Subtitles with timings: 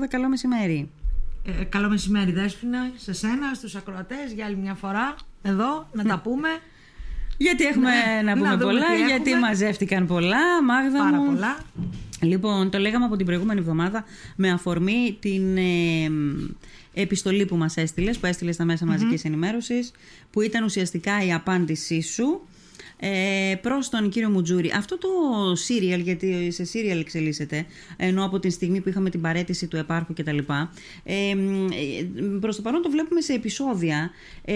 [0.00, 0.90] Μάγδα, καλό μεσημέρι.
[1.60, 6.18] Ε, καλό μεσημέρι Δέσποινα, σε σένα, στους ακροατές για άλλη μια φορά εδώ να τα
[6.18, 6.48] πούμε.
[7.38, 9.46] Γιατί έχουμε Ναι, να πούμε να δούμε πολλά, τι γιατί έχουμε.
[9.46, 11.26] μαζεύτηκαν πολλά, Μάγδα Πάρα μου.
[11.26, 11.58] πολλά.
[12.20, 14.04] Λοιπόν, το λέγαμε από την προηγούμενη εβδομάδα
[14.36, 16.10] με αφορμή την ε,
[16.94, 19.90] επιστολή που μας έστειλες, που έστειλες στα μέσα μαζικής ενημέρωσης,
[20.30, 22.40] που ήταν ουσιαστικά η απάντησή σου
[23.02, 24.72] ε, προς τον κύριο Μουτζούρη.
[24.76, 25.08] Αυτό το
[25.68, 27.66] serial, γιατί σε serial εξελίσσεται,
[27.96, 30.38] ενώ από την στιγμή που είχαμε την παρέτηση του επάρχου κτλ.
[31.04, 34.10] Ε, μ, ε, προς το παρόν το βλέπουμε σε επεισόδια,
[34.44, 34.54] ε,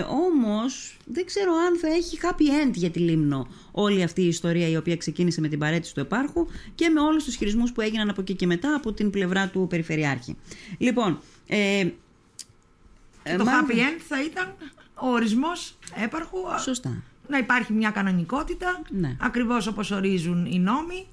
[0.00, 4.68] όμως δεν ξέρω αν θα έχει happy end για τη Λίμνο όλη αυτή η ιστορία
[4.68, 8.08] η οποία ξεκίνησε με την παρέτηση του επάρχου και με όλους τους χειρισμούς που έγιναν
[8.08, 10.36] από εκεί και μετά από την πλευρά του Περιφερειάρχη.
[10.78, 11.56] Λοιπόν, ε,
[13.22, 14.54] Και το Μάγδα- happy end θα ήταν
[14.94, 16.38] ο ορισμός έπαρχου.
[16.62, 17.02] Σωστά.
[17.28, 19.16] Να υπάρχει μια κανονικότητα, Ναι.
[19.20, 21.06] ακριβώς όπως ορίζουν οι νόμοι,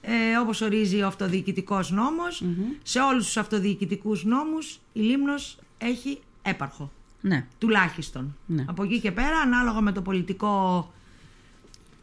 [0.00, 2.44] ε, όπως ορίζει ο αυτοδιοικητικός νόμος.
[2.82, 6.90] Σε όλους τους αυτοδιοικητικούς νόμους η Λίμνος έχει έπαρχο.
[7.20, 7.46] Ναι.
[7.58, 8.36] Τουλάχιστον.
[8.46, 8.64] Ναι.
[8.68, 10.90] Από εκεί και πέρα, ανάλογα με το πολιτικό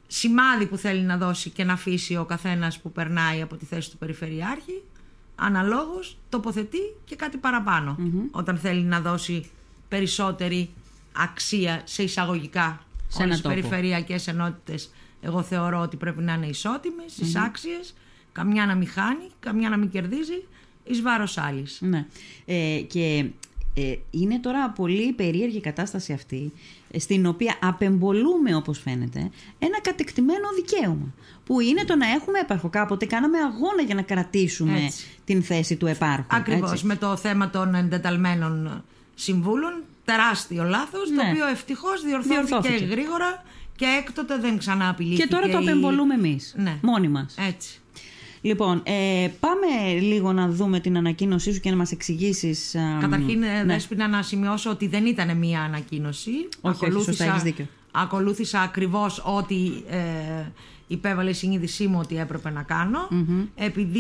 [0.08, 3.92] σημάδι που θέλει να δώσει και να αφήσει ο καθένας που περνάει από τη θέση
[3.92, 4.82] του Περιφερειάρχη,
[5.36, 7.98] αναλόγως τοποθετεί και κάτι παραπάνω.
[8.32, 9.50] Όταν θέλει να δώσει
[9.88, 10.70] περισσότερη
[11.18, 13.56] αξία σε εισαγωγικά Σε όλες ένα τις τόπο.
[13.56, 14.92] περιφερειακές ενότητες.
[15.22, 17.94] Εγώ θεωρώ ότι πρέπει να είναι ισότιμες, εισάξιες,
[18.32, 20.44] καμιά να μην χάνει, καμιά να μην κερδίζει,
[20.84, 21.78] εις βάρος άλλης.
[21.82, 22.06] Ναι.
[22.46, 23.26] Ε, και
[23.74, 26.52] ε, είναι τώρα πολύ περίεργη η κατάσταση αυτή,
[26.92, 29.20] ε, στην οποία απεμπολούμε, όπως φαίνεται,
[29.60, 31.14] ένα κατεκτημένο δικαίωμα.
[31.46, 32.70] Που είναι το να έχουμε έπαρχο.
[32.70, 35.06] Κάποτε κάναμε αγώνα για να κρατήσουμε Έτσι.
[35.26, 36.26] την θέση του επάρχου.
[36.28, 36.86] Ακριβώς, έτσι.
[36.86, 38.84] με το θέμα των εντεταλμένων
[39.16, 41.30] συμβούλων, τεράστιο λάθος, το Ναι.
[41.32, 42.86] οποίο ευτυχώς διορθώθηκε, Διορθώθηκε.
[42.86, 43.44] γρήγορα
[43.76, 45.22] και έκτοτε δεν ξανά απειλήθηκε.
[45.24, 46.78] Και τώρα το η- απεμπολούμε εμείς, Ναι.
[46.82, 47.36] μόνοι μας.
[47.48, 47.78] Έτσι.
[48.42, 52.76] Λοιπόν, ε, πάμε λίγο να δούμε την ανακοίνωσή σου και να μας εξηγήσεις...
[52.76, 53.48] α, Καταρχήν, ναι.
[53.48, 53.64] ναι.
[53.64, 56.32] Δέσποινα, να σημειώσω ότι δεν ήταν μία ανακοίνωση.
[56.62, 57.66] Όχι, όχι, σωστά, έχεις δίκιο.
[57.92, 59.98] ακολούθησα ακριβώς ό,τι ε,
[60.94, 63.08] υπέβαλε η συνείδησή μου ότι έπρεπε να κανω
[63.56, 64.00] Επειδή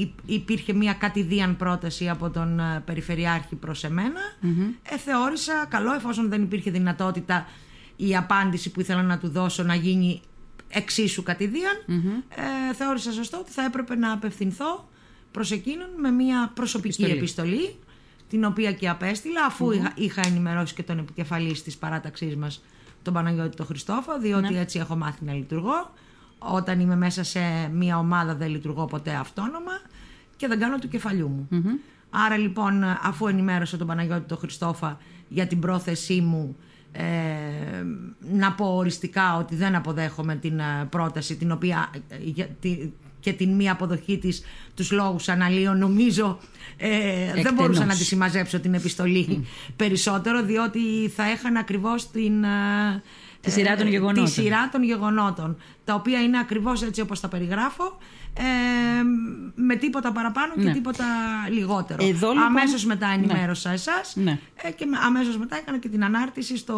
[0.00, 4.20] υ- υπήρχε μία κατηδίαν πρόταση από τον ε, Περιφερειάρχη προς εμενα
[4.82, 7.46] ε, θεώρησα καλό εφόσον δεν υπήρχε δυνατότητα
[7.96, 10.20] η απάντηση που ήθελα να του δώσω να γίνει
[10.68, 11.76] εξίσου κατηδίαν,
[12.70, 14.88] ε, θεώρησα σωστό ότι θα έπρεπε να απευθυνθώ
[15.30, 17.18] προς εκείνον με μία προσωπική Επιστολή.
[17.18, 17.76] επιστολή,
[18.28, 22.62] την οποία και απέστειλα, αφού είχα, είχα ενημερώσει και τον επικεφαλής της παράταξής μας,
[23.02, 25.92] τον Παναγιώτη τον Χριστόφο, διότι έτσι έχω μάθει να λειτουργώ.
[26.50, 27.40] Όταν είμαι μέσα σε
[27.72, 29.72] μία ομάδα δεν λειτουργώ ποτέ αυτόνομα
[30.36, 31.48] και δεν κάνω του κεφαλιού μου.
[32.10, 34.98] Άρα λοιπόν, αφού ενημέρωσα τον Παναγιώτη τον Χριστόφα
[35.28, 36.56] για την πρόθεσή μου
[36.92, 37.02] ε,
[38.32, 43.32] να πω οριστικά ότι δεν αποδέχομαι την ε, πρόταση την οποία ε, για- τη- και
[43.32, 44.42] την μη αποδοχή της
[44.74, 46.38] τους λόγους αναλύω νομίζω
[46.76, 46.88] ε,
[47.26, 47.52] δεν Εκτενώς.
[47.54, 49.44] μπορούσα να τη συμμαζέψω την επιστολή
[49.76, 50.80] περισσότερο διότι
[51.16, 52.48] θα έχανα ακριβώς την ε,
[53.42, 54.24] Τη σειρά των ε, γεγονότων.
[54.24, 57.98] τη σειρά των γεγονότων τα οποία είναι ακριβώς έτσι όπως τα περιγράφω
[58.38, 58.42] ε,
[59.54, 60.72] με τίποτα παραπάνω και Ναι.
[60.72, 61.04] τίποτα
[61.50, 62.04] λιγότερο.
[62.04, 63.14] Εδώ, λοιπόν- αμέσως μετά Ναι.
[63.14, 64.38] ενημέρωσα εσάς Ναι.
[64.62, 66.74] ε, και με- αμέσως μετά έκανα και την ανάρτηση στο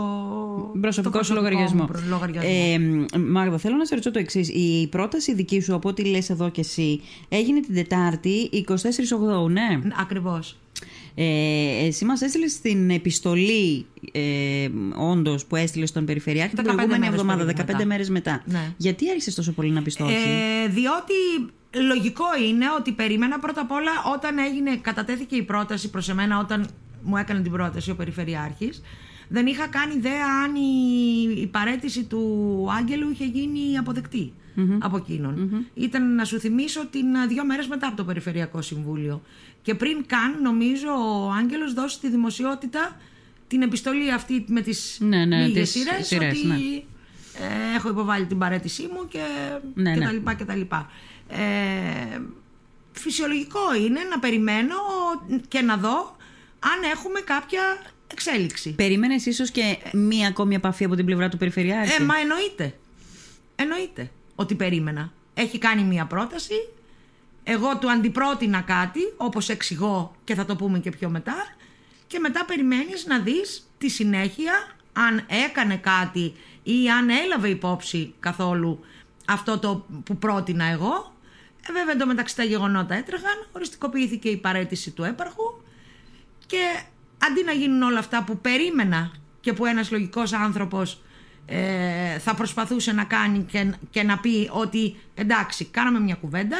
[0.80, 1.80] προσωπικό στο σου προσωπικό λογαριασμό.
[1.80, 2.50] μου προ- λογαριασμό.
[3.14, 4.48] Ε, Μάγδα, θέλω να σε ρωτήσω το εξής.
[4.48, 9.80] Η πρόταση δική σου, από ό,τι λες εδώ και εσύ, έγινε την Τετάρτη 24 ναι;
[10.00, 10.56] Ακριβώς.
[11.14, 16.98] Ε, εσύ μας έστειλες την επιστολή ε, όντως που έστειλες στον Περιφερειάρχη την 15 προηγούμενη
[16.98, 17.86] μέρες εβδομάδα, 15 περίπου μετά.
[17.86, 18.42] μέρες μετά.
[18.44, 18.72] Ναι.
[18.76, 21.12] Γιατί άρχισες τόσο πολύ να πεις το όχι; Ε, διότι
[21.86, 26.68] λογικό είναι ότι περίμενα πρώτα απ' όλα όταν έγινε, κατατέθηκε η πρόταση προς εμένα όταν
[27.02, 28.82] μου έκανε την πρόταση ο Περιφερειάρχης
[29.28, 34.32] δεν είχα κάνει ιδέα αν η, η παρέτηση του Άγγελου είχε γίνει αποδεκτή
[34.78, 39.22] από εκεινον Ήταν να σου θυμίσω την α, δύο μέρες μετά από το Περιφερειακό Συμβούλιο.
[39.62, 42.96] Και πριν καν νομίζω ο Άγγελος δώσει στη δημοσιότητα
[43.48, 46.54] την επιστολή αυτή με τις Ναι, ναι, λίγες τις σειρές, σειρές, ότι ναι.
[46.54, 49.18] ε, έχω υποβάλει την παρέτησή μου και,
[49.74, 50.04] Ναι, και ναι.
[50.04, 50.90] τα λοιπά και τα λοιπά.
[51.28, 52.20] Ε,
[52.92, 54.74] φυσιολογικό είναι να περιμένω
[55.48, 56.16] και να δω
[56.60, 57.62] αν έχουμε κάποια
[58.12, 58.74] εξέλιξη.
[58.74, 62.74] Περίμενες ίσως και μία ακόμη επαφή από την πλευρά του Περιφερειάρχη; Ε, μα εννοείται.
[63.56, 65.12] Εννοείται ότι περίμενα.
[65.34, 66.68] Έχει κάνει μία πρόταση.
[67.44, 71.34] Εγώ του αντιπρότεινα κάτι, όπως εξηγώ και θα το πούμε και πιο μετά.
[72.06, 74.52] Και μετά περιμένεις να δεις τη συνέχεια
[74.92, 78.84] αν έκανε κάτι ή αν έλαβε υπόψη καθόλου
[79.26, 81.12] αυτό το που πρότεινα εγώ.
[81.68, 85.60] Ε, βέβαια εντωμεταξύ τα γεγονότα έτρεχαν, οριστικοποιήθηκε η παρέτηση του έπαρχου
[86.46, 86.82] και
[87.18, 91.02] αντί να γίνουν όλα αυτά που περίμενα και που ένας λογικός άνθρωπος
[91.46, 96.56] ε, θα προσπαθούσε να κάνει και, και να πει ότι εντάξει κάναμε μια κουβέντα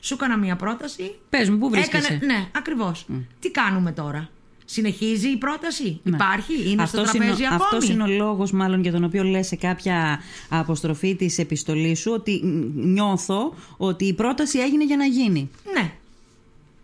[0.00, 1.14] σου έκανα μία πρόταση.
[1.30, 3.06] Πες μου, πού βρίσκεσαι; ναι, ακριβώς.
[3.40, 4.28] Τι κάνουμε τώρα;
[4.64, 6.16] Συνεχίζει η πρόταση, Ναι.
[6.16, 9.04] υπάρχει, είναι στο Αυτός τραπέζι είναι, ο- ακόμη; αυτός είναι ο λόγος μάλλον για τον
[9.04, 14.84] οποίο λες σε κάποια αποστροφή της επιστολής σου ότι μ, νιώθω ότι η πρόταση έγινε
[14.84, 15.50] για να γίνει.
[15.74, 15.92] Ναι.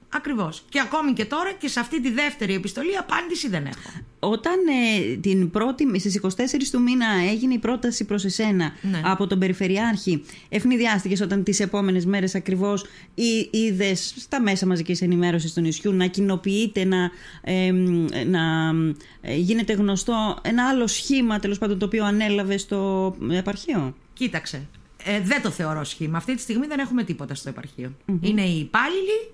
[0.09, 0.65] Ακριβώς.
[0.69, 3.91] Και ακόμη και τώρα και σε αυτή τη δεύτερη επιστολή απάντηση δεν έχω.
[4.19, 6.29] Όταν ε, την πρώτη, στις 24
[6.71, 9.01] του μήνα έγινε η πρόταση προς εσένα Ναι.
[9.05, 15.53] από τον Περιφερειάρχη, ευνηδιάστηκες όταν τις επόμενες μέρες ακριβώς ή, είδες στα μέσα μαζικής ενημέρωσης
[15.53, 17.11] του νησιού να κοινοποιείται, να,
[17.41, 18.73] ε, μ, να
[19.21, 24.67] ε, γίνεται γνωστό ένα άλλο σχήμα τέλος πάντων το οποίο ανέλαβε στο επαρχείο; Κοίταξε.
[25.05, 26.17] Ε, δεν το θεωρώ σχήμα.
[26.17, 29.31] Αυτή τη στιγμή δεν έχουμε τίποτα στο επαρχειο Είναι οι υπάλληλοι,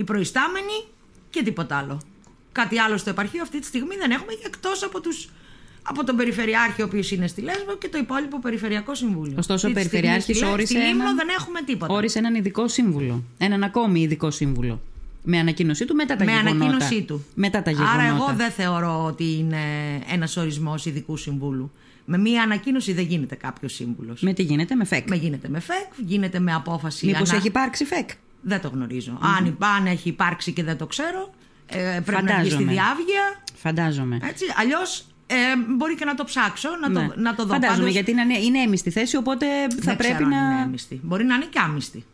[0.00, 0.84] οι προϊστάμενοι
[1.30, 2.00] και τίποτα άλλο.
[2.52, 5.28] Κάτι άλλο στο επαρχείο αυτή τη στιγμή δεν έχουμε εκτός από, τους,
[5.82, 9.34] από τον Περιφερειάρχη, ο οποίος είναι στη Λέσβο και το υπόλοιπο Περιφερειακό Συμβούλιο.
[9.38, 11.94] Ωστόσο, ο Αυτή τη στιγμή Περιφερειάρχης στη Λέ- όρισε Στη Λίμνο έναν- δεν έχουμε τίποτα.
[11.94, 13.22] Όρισε έναν ειδικό σύμβουλο.
[13.38, 14.80] Έναν ακόμη ειδικό σύμβουλο.
[15.22, 16.54] Με ανακοίνωσή του μετά τα με γεγονότα.
[16.64, 17.24] ανακοίνωσή του.
[17.34, 17.94] Μετά τα γεγονότα.
[17.94, 19.58] Άρα εγώ δεν θεωρώ ότι είναι
[20.12, 21.70] ένας ορισμός ειδικού συμβούλου.
[22.04, 24.20] Με μία ανακοίνωση δεν γίνεται κάποιος σύμβουλος.
[24.20, 27.06] Με τι γίνεται, με ΦΕΚ; Με γίνεται με ΦΕΚ, γίνεται με απόφαση.
[27.06, 28.10] Μήπως ανα- έχει υπάρξει ΦΕΚ;
[28.42, 31.30] Δεν το γνωριζω Αν, υπά- αν έχει υπάρξει και δεν το ξέρω,
[31.66, 32.72] ε, πρέπει να βγει στη Φαντάζομαι.
[32.72, 33.42] διάβγεια.
[33.54, 34.18] Φαντάζομαι.
[34.22, 34.44] Έτσι.
[34.56, 35.36] Αλλιώς ε,
[35.76, 37.08] μπορεί και να το ψάξω, να, Ναι.
[37.08, 37.52] το, να το δω.
[37.52, 40.38] Φαντάζομαι Πάντως, γιατί είναι, είναι έμιστη θέση, οπότε θα δεν πρέπει ξέρω να.
[40.38, 41.00] αν είναι έμιστη.
[41.02, 42.04] Μπορεί να είναι και άμυστη.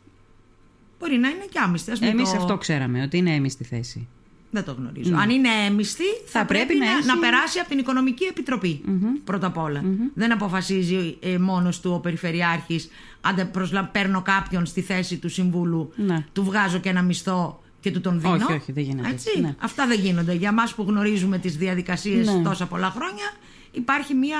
[0.98, 1.90] Μπορεί να είναι και άμυστη.
[1.90, 2.36] Ας μην Εμείς το...
[2.36, 4.08] αυτό ξέραμε, ότι είναι έμιστη θέση.
[4.50, 5.14] Δεν το γνωρίζω.
[5.16, 8.24] Αν είναι έμιστη, θα, Θα πρέπει, πρέπει να, να έχει- να περάσει από την Οικονομική
[8.24, 8.80] Επιτροπή,
[9.24, 9.84] Πρώτα απ' όλα.
[10.14, 12.88] Δεν αποφασίζει ε, μόνος του ο Περιφερειάρχης
[13.20, 13.84] αν προσλα...
[13.84, 16.24] παίρνω κάποιον στη θέση του Συμβούλου, Ναι.
[16.32, 18.34] του βγάζω και ένα μισθό και του τον δίνω.
[18.34, 19.28] Όχι, όχι, δεν γίνεται Έτσι.
[19.28, 19.54] έτσι, ναι.
[19.58, 20.32] Αυτά δεν γίνονται.
[20.32, 22.42] Για μας που γνωρίζουμε τις διαδικασίες Ναι.
[22.42, 23.32] τόσα πολλά χρόνια,
[23.72, 24.38] υπάρχει μια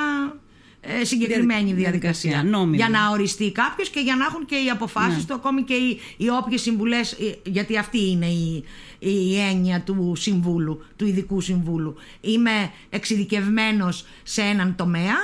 [0.81, 2.43] ε, συγκεκριμένη Διαδικασία, διαδικασία.
[2.59, 2.77] νόμιμη.
[2.77, 5.25] Για να οριστεί κάποιος και για να έχουν και οι αποφάσεις Ναι.
[5.25, 7.17] του, ακόμη και οι, οι όποιες συμβουλές.
[7.45, 8.65] Γιατί αυτή είναι η,
[8.99, 11.97] η έννοια του συμβούλου, του ειδικού συμβούλου.
[12.21, 15.15] Είμαι εξειδικευμένος σε έναν τομέα.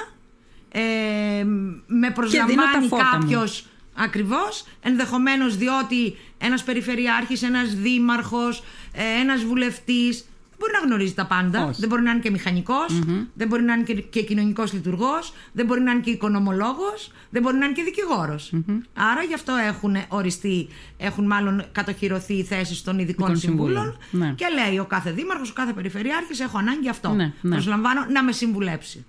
[0.69, 1.45] Ε,
[1.87, 3.21] με προσλαμβάνει τα φώτα μου.
[3.21, 3.67] κάποιος.
[3.95, 10.32] Ακριβώς, ενδεχομένως διότι ένας περιφερειάρχης, ένας δήμαρχος, ε, ένας βουλευτής δεν
[10.63, 11.67] μπορεί να γνωρίζει τα πάντα.
[11.67, 11.81] Όχι.
[11.81, 12.99] Δεν μπορεί να είναι και μηχανικος
[13.35, 17.43] δεν μπορεί να είναι και, και κοινωνικός λειτουργός, δεν μπορεί να είναι και οικονομολόγος, δεν
[17.43, 18.53] μπορεί να είναι και δικηγορος
[18.95, 24.29] Άρα γι' αυτό έχουν οριστεί, έχουν μάλλον κατοχυρωθεί οι θέσεις των ειδικών Ειδικών συμβούλων συμβούλων.
[24.29, 24.35] Ναι.
[24.37, 27.09] και λέει ο κάθε δήμαρχος, ο κάθε περιφερειάρχης έχω ανάγκη αυτό.
[27.13, 27.51] Ναι, ναι.
[27.51, 29.05] Προσλαμβάνω να με συμβουλέψει.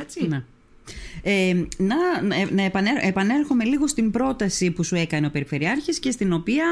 [0.00, 0.26] Έτσι.
[0.28, 0.42] Ναι.
[1.22, 1.96] Ε, να,
[2.50, 6.64] να επανέρ- επανέρχομαι λίγο στην πρόταση που σου έκανε ο Περιφερειάρχης και στην οποία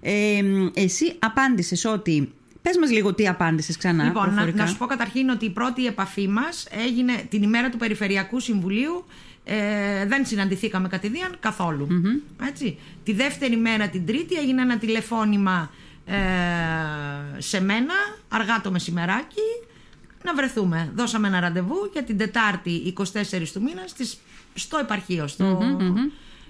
[0.00, 0.42] ε,
[0.74, 2.32] εσύ απάντησες ότι...
[2.66, 4.62] Πες μας λίγο τι απάντησες ξανά Λοιπόν, να, προφορικά.
[4.62, 9.04] να σου πω καταρχήν ότι η πρώτη επαφή μας έγινε την ημέρα του Περιφερειακού Συμβουλίου.
[9.44, 11.86] Ε, δεν συναντηθήκαμε κατηδίαν καθόλου.
[12.48, 12.78] Έτσι.
[13.04, 15.70] Τη δεύτερη μέρα, την Τρίτη, έγινε ένα τηλεφώνημα
[16.06, 16.14] ε,
[17.38, 17.94] σε μένα,
[18.28, 19.46] αργά το μεσημεράκι,
[20.24, 20.92] να βρεθούμε.
[20.94, 23.02] Δώσαμε ένα ραντεβού για την Τετάρτη 24
[23.52, 24.18] του μήνα στις,
[24.54, 25.78] στο επαρχείο, στο,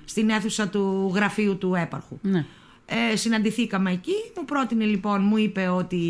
[0.04, 2.19] στην αίθουσα του γραφείου του έπαρχου.
[2.22, 2.44] Ναι.
[2.88, 6.00] Ε, συναντηθήκαμε εκεί, μου πρότεινε λοιπόν, μου είπε ότι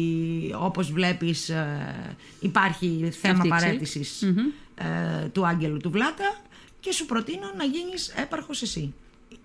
[0.58, 6.36] όπως βλέπεις ε, υπάρχει θέμα Αυτή η παρέτησης, ε, του Άγγελου του Βλάτα
[6.80, 8.94] και σου προτείνω να γίνεις έπαρχος εσύ.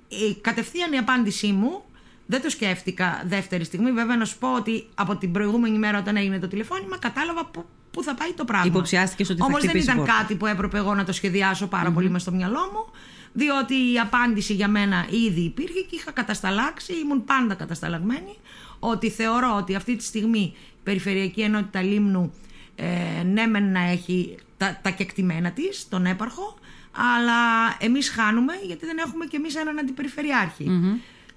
[0.08, 1.82] Η κατευθείαν η απάντησή μου,
[2.26, 6.16] δεν το σκέφτηκα δεύτερη στιγμή, βέβαια να σου πω ότι από την προηγούμενη μέρα όταν
[6.18, 8.66] έγινε το τηλεφώνημα κατάλαβα που, που θα πάει το πράγμα.
[8.66, 10.14] Υποψιάστηκες ότι θα Όμως δεν χτυπήσει ήταν πόρτα.
[10.20, 12.86] κάτι που έπρεπε εγώ να το σχεδιάσω πάρα πολύ μες στο μυαλό μου,
[13.34, 18.36] διότι η απάντηση για μένα ήδη υπήρχε και είχα κατασταλάξει, ήμουν πάντα κατασταλαγμένη,
[18.80, 22.34] ότι θεωρώ ότι αυτή τη στιγμή η Περιφερειακή Ενότητα Λίμνου
[22.76, 26.58] ε, ναι μεν να έχει τα, τα κεκτημένα της, τον έπαρχο,
[26.92, 27.34] αλλά
[27.80, 30.66] εμείς χάνουμε γιατί δεν έχουμε κι εμείς έναν αντιπεριφερειάρχη.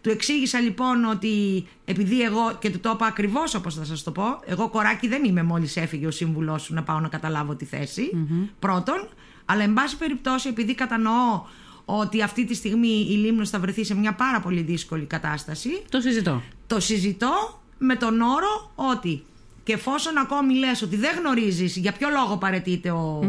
[0.00, 4.10] Του εξήγησα λοιπόν ότι επειδή εγώ και του το είπα ακριβώς όπως θα σας το
[4.10, 7.64] πω, εγώ κοράκι δεν είμαι μόλις έφυγε ο σύμβουλός σου να πάω να καταλάβω τη
[7.64, 8.10] θέση.
[8.58, 9.08] Πρώτον,
[9.44, 11.42] αλλά εν πάση περιπτώσει, επειδή κατανοώ
[11.84, 16.00] ότι αυτή τη στιγμή η Λίμνος θα βρεθεί σε μια πάρα πολύ δύσκολη κατάσταση, Το
[16.00, 16.42] συζητώ.
[16.66, 19.22] το συζητώ με τον όρο ότι
[19.64, 23.20] και εφόσον ακόμη λες ότι δεν γνωρίζεις για ποιο λόγο παρετείται ο,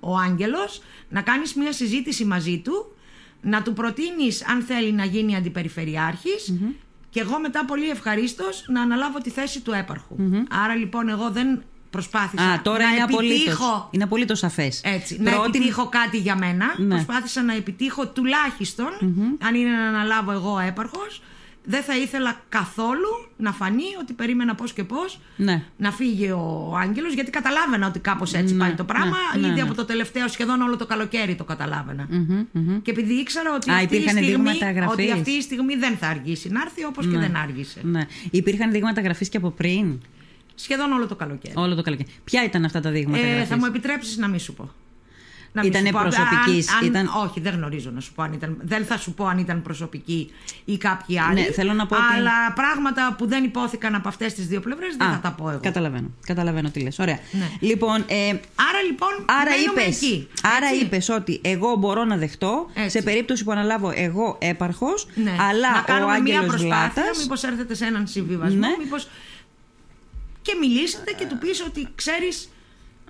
[0.00, 2.94] ο Άγγελος, να κάνεις μια συζήτηση μαζί του,
[3.42, 6.54] να του προτείνεις αν θέλει να γίνει αντιπεριφερειάρχης
[7.10, 10.16] και εγώ μετά πολύ ευχαρίστως να αναλάβω τη θέση του έπαρχου.
[10.64, 11.62] Άρα λοιπόν εγώ δεν
[11.96, 14.80] προσπάθησα Α, τώρα να είναι απολύτως, επιτύχω είναι απολύτως σαφές.
[14.84, 16.66] έτσι, να Πρότεινε- επιτύχω κάτι για μένα.
[16.76, 16.88] Ναι.
[16.94, 18.88] Προσπάθησα να επιτύχω τουλάχιστον,
[19.46, 21.22] αν είναι να αναλάβω εγώ έπαρχος,
[21.68, 25.62] δεν θα ήθελα καθόλου να φανεί ότι περίμενα πώς και πώς Ναι.
[25.76, 29.46] να φύγει ο Άγγελος γιατί καταλάβαινα ότι κάπως έτσι Ναι, πάει το πράγμα ναι, ναι,
[29.46, 29.62] ήδη ναι.
[29.62, 32.82] από το τελευταίο σχεδόν όλο το καλοκαίρι το καταλάβαινα Μμμ, μμμ.
[32.82, 35.76] και επειδή ήξερα ότι, Α, αυτή η, υπήρχαν στιγμή, δείγματα γραφής; ότι αυτή η στιγμή
[35.76, 38.00] δεν θα αργήσει να έρθει όπως και δεν άργησε Ναι.
[38.30, 40.00] Υπήρχαν δείγματα γραφής και από πριν;
[40.56, 42.08] Σχεδόν όλο το καλοκαίρι Όλο το καλοκαίρι.
[42.24, 44.70] Ποια ήταν αυτά τα δείγματα ε, γραφής; θα μου επιτρέψεις να μην σου πω
[45.52, 45.98] Να μην Ήτανε σου πω.
[45.98, 48.56] Αν- προσωπικής, αν- ήταν- Όχι, δεν γνωρίζω να σου πω αν ήταν.
[48.62, 50.30] Δεν θα σου πω αν ήταν προσωπική
[50.64, 51.40] ή κάποιοι άλλοι.
[51.40, 54.96] Ναι, θέλω να πω ότι- Αλλά πράγματα που δεν υπόθηκαν από αυτές τις δύο πλευρές
[54.96, 55.60] δεν Α, θα τα πω εγώ.
[55.62, 56.10] Καταλαβαίνω.
[56.26, 56.98] Καταλαβαίνω τι λες.
[56.98, 57.18] Ωραία.
[57.32, 57.50] Ναι.
[57.60, 58.28] Λοιπόν, ε,
[58.68, 59.08] Άρα λοιπόν.
[59.40, 60.28] Άρα μένουμε είπες, εκεί.
[60.56, 60.84] άρα έτσι.
[60.84, 62.90] είπες ότι εγώ μπορώ να δεχτώ Έτσι.
[62.90, 65.30] σε περίπτωση που αναλάβω εγώ έπαρχος, Ναι.
[65.50, 67.18] αλλά να ο κάνουμε μια Άγγελος προσπάθεια, Βλάτας...
[67.22, 68.74] μήπως έρθετε σε έναν συμβιβασμό, Ναι.
[68.78, 69.08] μήπως
[70.46, 72.48] και μιλήσετε και του πεις ότι ξέρεις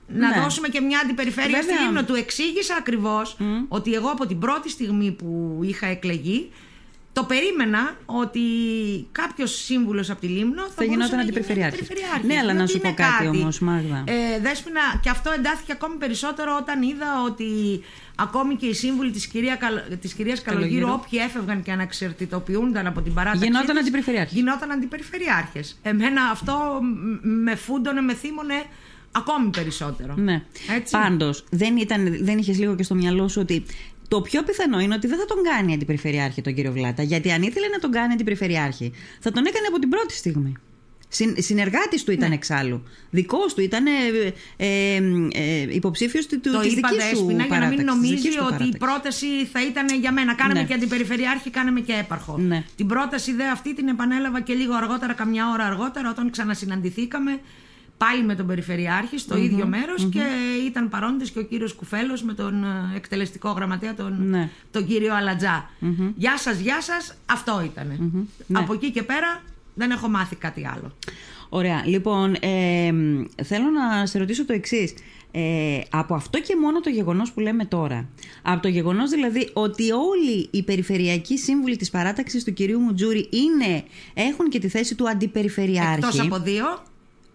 [0.08, 0.40] να Ναι.
[0.42, 1.84] δώσουμε και μια αντιπεριφέρεια στη Βέβαια.
[1.84, 2.04] Λίμνο.
[2.04, 3.36] Του εξήγησα ακριβώς
[3.68, 6.50] ότι εγώ από την πρώτη στιγμή που είχα εκλεγεί
[7.12, 8.40] το περίμενα ότι
[9.12, 11.80] κάποιος σύμβουλος από τη Λίμνο θα, μπορούσε γινόταν να γίνει αντιπεριφερειάρχης.
[11.80, 12.28] αντιπεριφερειάρχης.
[12.28, 14.04] Ναι, αλλά να Διότι σου πω είναι κάτι όμως, Μάγδα.
[14.06, 17.48] Ε, Δέσποινα, και αυτό εντάθηκε ακόμη περισσότερο όταν είδα ότι
[18.16, 21.00] ακόμη και οι σύμβουλοι της, κυρία, Καλ- της κυρίας Καλογύρου, Καλογύρου.
[21.04, 24.36] όποιοι έφευγαν και αναξερτητοποιούνταν από την παράταξη Γινόταν της, αντιπεριφερειάρχης.
[24.36, 25.78] Γινόταν αντιπεριφερειάρχες.
[25.82, 28.54] Εμένα αυτό μ- με φούντωνε, με θύμωνε
[29.12, 30.14] ακόμη περισσότερο.
[30.16, 30.42] Ναι.
[30.76, 30.90] Έτσι.
[30.90, 33.64] Πάντως, δεν, ήταν, δεν είχες λίγο και στο μυαλό σου ότι
[34.08, 37.02] το πιο πιθανό είναι ότι δεν θα τον κάνει αντιπεριφερειάρχη τον κύριο Βλάτα.
[37.02, 40.52] Γιατί αν ήθελε να τον κάνει αντιπεριφερειάρχη, θα τον έκανε από την πρώτη στιγμή.
[41.16, 42.16] Συν, συνεργάτης του Ναι.
[42.16, 42.82] ήταν εξάλλου.
[43.10, 43.90] Δικός του ήταν ε,
[44.56, 44.96] ε,
[45.32, 48.14] ε, υποψήφιος του, Το της είπα δικής σου Δέσποινα για να μην παράταξης, της νομίζει
[48.14, 48.78] δικής του ότι η παράταξης.
[48.78, 50.34] πρόταση θα ήταν για μένα.
[50.34, 50.66] Κάναμε Ναι.
[50.66, 52.38] και αντιπεριφερειάρχη, κάναμε και έπαρχο.
[52.38, 52.64] Ναι.
[52.76, 57.40] Την πρόταση δε αυτή την επανέλαβα και λίγο αργότερα, καμιά ώρα αργότερα, όταν ξανασυναντηθήκαμε
[57.98, 60.22] πάλι με τον Περιφερειάρχη στο ίδιο μέρος και
[60.66, 64.50] ήταν παρόντες και ο κύριος Κουφέλος με τον ε, εκτελεστικό γραμματέα τον, Ναι.
[64.70, 65.70] τον κύριο Αλατζά.
[66.16, 67.98] Γεια σας, γεια σας, αυτό ήτανε.
[68.46, 68.58] Ναι.
[68.58, 69.42] Από εκεί και πέρα
[69.76, 70.92] δεν έχω μάθει κάτι άλλο.
[71.48, 71.82] Ωραία.
[71.86, 72.92] Λοιπόν, ε,
[73.44, 74.94] θέλω να σε ρωτήσω το εξής.
[75.30, 78.08] Ε, από αυτό και μόνο το γεγονός που λέμε τώρα,
[78.42, 83.84] από το γεγονός δηλαδή ότι όλοι οι περιφερειακοί σύμβουλοι της παράταξης του κυρίου Μουτζούρη είναι,
[84.14, 85.92] έχουν και τη θέση του αντιπεριφερειάρχη.
[85.94, 86.64] Εκτός από δύο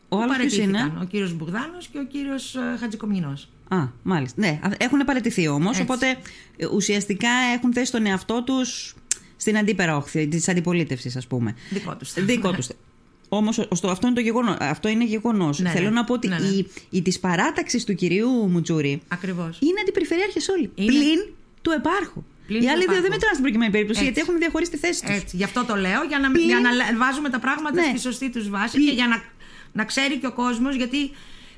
[0.09, 3.49] Ο που άλλος ποιος παραιτήθηκαν, είναι; ο κύριος Μπογδάνος και ο κύριος ε, Χατζικομινός.
[3.67, 4.41] Α, μάλιστα.
[4.41, 5.81] Ναι, α- έχουν παραιτηθεί όμως, Έτσι.
[5.81, 6.17] οπότε
[6.57, 8.95] ε, ουσιαστικά έχουν θέσει τον εαυτό τους
[9.41, 11.55] στην αντίπερα όχθη της αντιπολίτευσης ας πούμε.
[11.69, 12.13] Δικό τους.
[12.13, 12.67] Δικό τους.
[13.29, 14.57] Όμως ωστό- αυτό είναι το γεγονός.
[14.59, 15.59] Αυτό είναι γεγονός.
[15.59, 15.95] Ναι, Θέλω ναι.
[15.95, 16.45] να πω ότι Ναι, ναι.
[16.47, 19.57] η, η της παράταξης του κυρίου Μουτζούρη Ακριβώς.
[19.61, 20.71] είναι αντιπεριφερειάρχες όλοι.
[20.75, 20.87] Είναι.
[20.91, 21.19] Πλην
[21.61, 22.23] του επάρχου.
[22.47, 23.01] Πλην Οι του άλλοι δύο επάρχου.
[23.01, 24.11] δεν μετράνε στην προκειμένη περίπτωση Έτσι.
[24.11, 25.15] γιατί έχουν διαχωρίσει τη θέση τους.
[25.15, 27.87] Έτσι, γι' αυτό το λέω, για να, Πλην- για να λα- βάζουμε τα πράγματα Ναι.
[27.89, 29.17] στη σωστή τους βάση Πλην- και για να,
[29.73, 31.11] να ξέρει και ο κόσμος, γιατί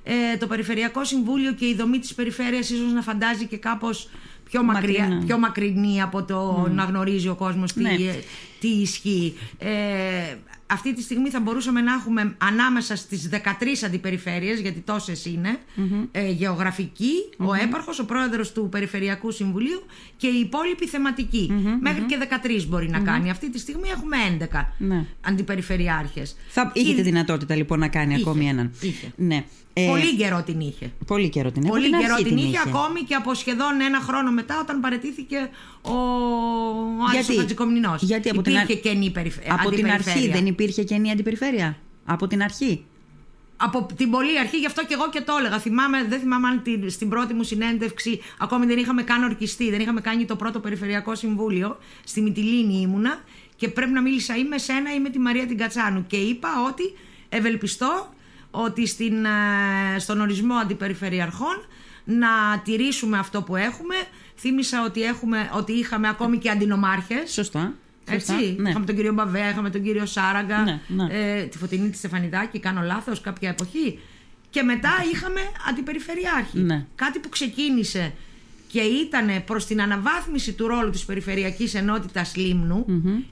[0.03, 4.09] ε, το Περιφερειακό Συμβούλιο και η δομή της περιφέρειας ίσως να φαντάζει και κάπως
[4.53, 5.25] πιο, μακριά, Μακρινά.
[5.25, 7.89] πιο μακρινή από το να γνωρίζει ο κόσμος τι, Ναι.
[7.89, 8.19] ε,
[8.59, 9.33] τι ισχύει.
[9.57, 9.69] Ε,
[10.73, 15.57] αυτή τη στιγμή θα μπορούσαμε να έχουμε ανάμεσα στις 13 αντιπεριφέρειες, γιατί τόσες είναι,
[16.11, 19.83] ε, γεωγραφική, ο έπαρχος, ο πρόεδρος του Περιφερειακού Συμβουλίου
[20.17, 21.51] και η υπόλοιπη θεματική.
[21.81, 23.29] Μέχρι και 13 μπορεί να κάνει.
[23.29, 25.05] Αυτή τη στιγμή έχουμε 11 Ναι.
[25.21, 26.35] αντιπεριφερειάρχες.
[26.47, 28.71] Θα είχε Η- τη δυνατότητα λοιπόν να κάνει Είχε, ακόμη έναν.
[28.81, 29.11] είχε.
[29.15, 29.43] Ναι.
[29.75, 30.91] Ε, Πολύ καιρό την είχε.
[31.07, 33.99] πολύ καιρό την από Πολύ την καιρό αρχή την είχε, ακόμη και από σχεδόν ένα
[33.99, 35.37] χρόνο μετά όταν παρετήθηκε
[35.81, 35.91] ο
[37.07, 38.01] Άλσο Γιατί; Χατζικομνηνός.
[38.01, 39.35] Γιατί από την Υπήρχε αρ- καινή περιφ...
[39.47, 40.33] Από την αρχή αντιπεριφέρεια.
[40.33, 42.85] δεν υπήρχε καινή αντιπεριφέρεια; Από την αρχή;
[43.57, 45.59] Από την πολύ αρχή, γι' αυτό και εγώ και το έλεγα.
[45.59, 49.79] Θυμάμαι, δεν θυμάμαι αν την, στην πρώτη μου συνέντευξη ακόμη δεν είχαμε καν ορκιστεί, δεν
[49.79, 51.77] είχαμε κάνει το πρώτο Περιφερειακό Συμβούλιο.
[52.03, 53.19] Στη Μυτιλίνη ήμουνα
[53.55, 56.05] και πρέπει να μίλησα ή με σένα ή με τη Μαρία την Κατσάνου.
[56.07, 56.83] Και είπα ότι
[57.29, 58.13] ευελπιστώ
[58.51, 61.65] ότι στην, ε, στον ορισμό αντιπεριφερειαρχών
[62.03, 63.95] να τηρήσουμε αυτό που έχουμε.
[64.37, 67.31] Θύμισα ότι, έχουμε, ότι είχαμε ακόμη και αντινομάρχες.
[67.31, 67.73] Σωστά.
[68.05, 68.31] Έτσι.
[68.31, 68.61] Σωστά.
[68.61, 68.69] Ναι.
[68.69, 71.07] Είχαμε τον κύριο Μπαβέα, είχαμε τον κύριο Σάραγκα, Ναι, ναι.
[71.11, 73.99] Ε, τη Φωτεινή τη Στεφανιδάκη, κάνω λάθος κάποια εποχή.
[74.49, 76.59] Και μετά είχαμε αντιπεριφερειάρχη.
[76.59, 76.85] Ναι.
[76.95, 78.13] Κάτι που ξεκίνησε
[78.73, 82.85] και ήταν προς την αναβάθμιση του ρόλου της Περιφερειακής Ενότητας Λίμνου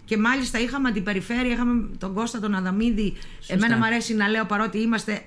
[0.06, 3.14] και μάλιστα είχαμε αντιπεριφέρεια, είχαμε τον Κώστα τον Αδαμίδη.
[3.48, 5.22] Εμένα μου αρέσει να λέω παρότι είμαστε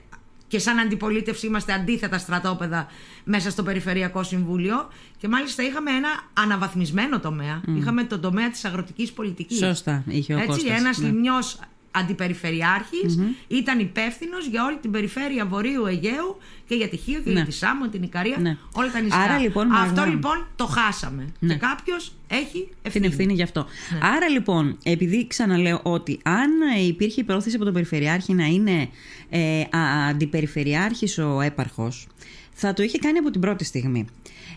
[0.55, 2.87] και σαν αντιπολίτευση είμαστε αντίθετα στρατόπεδα
[3.25, 7.63] μέσα στο Περιφερειακό Συμβούλιο και μάλιστα είχαμε ένα αναβαθμισμένο τομέα.
[7.77, 9.59] Είχαμε τον τομέα της αγροτικής πολιτικής.
[9.59, 11.07] Σωστά, είχε ο Έτσι, Κώστας, ένας ναι.
[11.07, 11.59] λιμνιός
[11.95, 16.37] αντιπεριφερειάρχης ήταν υπεύθυνος για όλη την περιφέρεια Βορείου Αιγαίου
[16.67, 17.33] και για τη Χίο και Ναι.
[17.35, 18.57] για τη Σάμο, την Ικαρία, Ναι.
[18.73, 19.19] όλα τα νησιά.
[19.21, 21.27] Άρα, λοιπόν, Αυτό Μάγδα- λοιπόν το χάσαμε.
[21.39, 21.53] Ναι.
[21.53, 23.05] Και κάποιος έχει ευθύνη.
[23.05, 23.67] Την ευθύνη γι' αυτό.
[23.93, 23.99] Ναι.
[24.03, 28.89] Άρα λοιπόν, επειδή ξαναλέω ότι αν ε, υπήρχε η πρόθεση από τον Περιφερειάρχη να είναι
[29.31, 32.07] ε, α- αντιπεριφερειάρχης ο έπαρχος,
[32.53, 34.05] θα το είχε κάνει από την πρώτη στιγμή.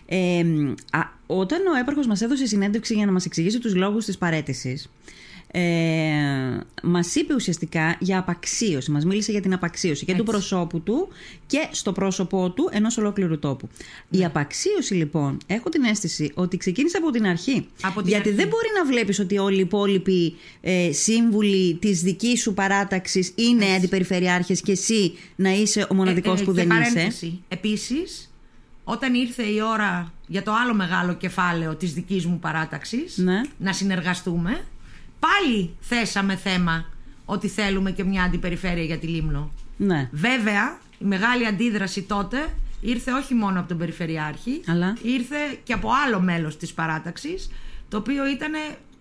[0.06, 0.38] Ε,
[0.90, 4.90] α, όταν ο έπαρχος μας έδωσε συνέντευξη για να μας εξηγήσει τους λόγους της παρέτησης,
[5.50, 5.60] ε,
[6.82, 10.24] μας είπε ουσιαστικά για απαξίωση, μας μίλησε για την απαξίωση και Έτσι.
[10.24, 11.08] του προσώπου του
[11.46, 13.68] και στο πρόσωπό του ενός ολόκληρου τόπου.
[14.08, 14.18] Ναι.
[14.20, 17.66] Η απαξίωση λοιπόν, έχω την αίσθηση ότι ξεκίνησε από την αρχή.
[17.82, 18.40] Από την γιατί αρχή.
[18.40, 23.64] δεν μπορεί να βλέπεις ότι όλοι οι υπόλοιποι ε, σύμβουλοι της δικής σου παράταξης είναι
[23.76, 27.40] αντιπεριφερειάρχες και εσύ να είσαι ο μοναδικός Ε, ε, που και δεν είσαι; παρένθεση.
[27.48, 28.32] Επίσης,
[28.84, 33.40] όταν ήρθε η ώρα για το άλλο μεγάλο κεφάλαιο της δικής μου παράταξης, Ναι.
[33.58, 34.60] να συνεργαστούμε,
[35.18, 36.84] πάλι θέσαμε θέμα
[37.24, 39.50] ότι θέλουμε και μια αντιπεριφέρεια για τη Λίμνο.
[39.76, 40.08] Ναι.
[40.12, 42.46] Βέβαια, η μεγάλη αντίδραση τότε
[42.80, 47.50] ήρθε όχι μόνο από τον Περιφερειάρχη, Αλλά; ήρθε και από άλλο μέλος της παράταξης,
[47.88, 48.52] το οποίο ήταν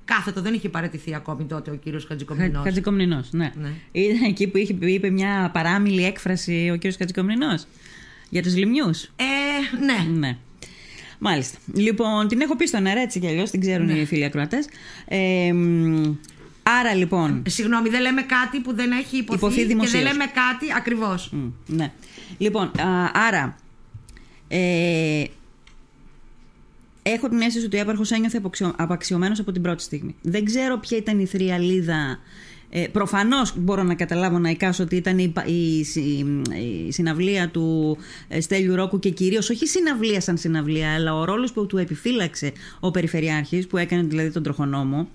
[0.05, 2.63] κάθετο, δεν είχε παραιτηθεί ακόμη τότε ο κύριος Χατζικομινός.
[2.63, 3.51] Χατζικομνηνός, ναι.
[3.55, 3.69] Ναι.
[3.91, 7.65] Ήταν εκεί που είχε, είπε μια παράμιλη έκφραση ο κύριος Χατζικομνηνός
[8.29, 9.03] για τους λιμνιούς.
[9.03, 10.17] Ε, ναι.
[10.17, 10.37] Ναι.
[11.19, 11.57] Μάλιστα.
[11.73, 13.93] Λοιπόν, την έχω πει στον αέρα έτσι κι αλλιώς, την ξέρουν Ναι.
[13.93, 14.65] οι φίλοι ακροατές.
[15.07, 16.15] Ε, μ,
[16.63, 17.43] άρα λοιπόν.
[17.47, 20.03] Συγγνώμη, δεν λέμε κάτι που δεν έχει υποθεί, Υποθεί και δεν δημοσίως.
[20.03, 21.29] λέμε κάτι ακριβώς.
[21.29, 21.91] μ, ναι.
[22.37, 23.55] Λοιπόν, α, άρα.
[24.47, 25.23] Ε,
[27.03, 28.41] έχω την αίσθηση ότι ο έπαρχος ένιωθε
[28.75, 30.15] απαξιωμένος από την πρώτη στιγμή.
[30.21, 32.19] Δεν ξέρω ποια ήταν η θριαλίδα.
[32.69, 36.25] Ε, Προφανώς μπορώ να καταλάβω να εικάσω ότι ήταν η, πα- η, συ-
[36.87, 37.97] η συναυλία του
[38.27, 41.77] ε, Στέλιου Ρόκου και κυρίως όχι η συναυλία σαν συναυλία, αλλά ο ρόλος που του
[41.77, 45.07] επιφύλαξε ο Περιφερειάρχης, που έκανε δηλαδή τον τροχονόμο.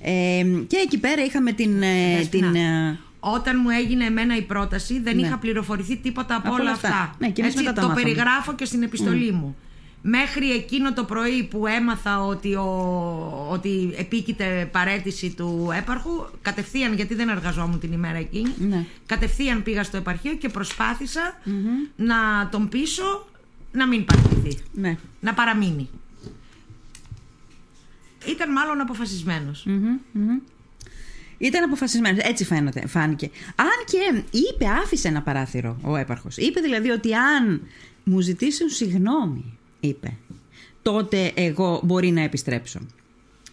[0.00, 1.82] Ε, και εκεί πέρα είχαμε την.
[1.82, 2.50] ε, Δέσποινα.
[2.50, 5.26] την ε, Όταν μου έγινε εμένα η πρόταση, δεν Ναι.
[5.26, 6.88] είχα πληροφορηθεί τίποτα από Από όλα όλα αυτά.
[6.88, 7.14] αυτά.
[7.18, 8.06] Ναι, και εμείς Έτσι, μετά τα το μάθαμε.
[8.06, 9.56] περιγράφω και στην επιστολή μου.
[10.06, 16.10] Μέχρι εκείνο το πρωί που έμαθα ότι, ο, ότι επίκειται παρέτηση του έπαρχου,
[16.42, 18.86] κατευθείαν, γιατί δεν εργαζόμουν την ημέρα εκείνη, Ναι.
[19.06, 21.38] κατευθείαν πήγα στο επαρχείο και προσπαθησα
[21.96, 23.26] να τον πείσω
[23.72, 24.58] να μην παραιτηθεί.
[24.72, 24.98] ναι.
[25.20, 25.88] Να παραμείνει.
[28.28, 29.64] Ήταν μάλλον αποφασισμένος.
[29.66, 30.38] Μμμ, μμμ.
[31.38, 32.24] Ήταν αποφασισμένος.
[32.24, 33.30] Έτσι φαίνεται, φάνηκε.
[33.56, 36.36] Αν και είπε, άφησε ένα παράθυρο ο έπαρχος.
[36.36, 37.60] Είπε δηλαδή ότι αν
[38.04, 40.16] μου ζητήσουν συγγνώμη, είπε,
[40.82, 42.80] τότε εγώ μπορεί να επιστρέψω.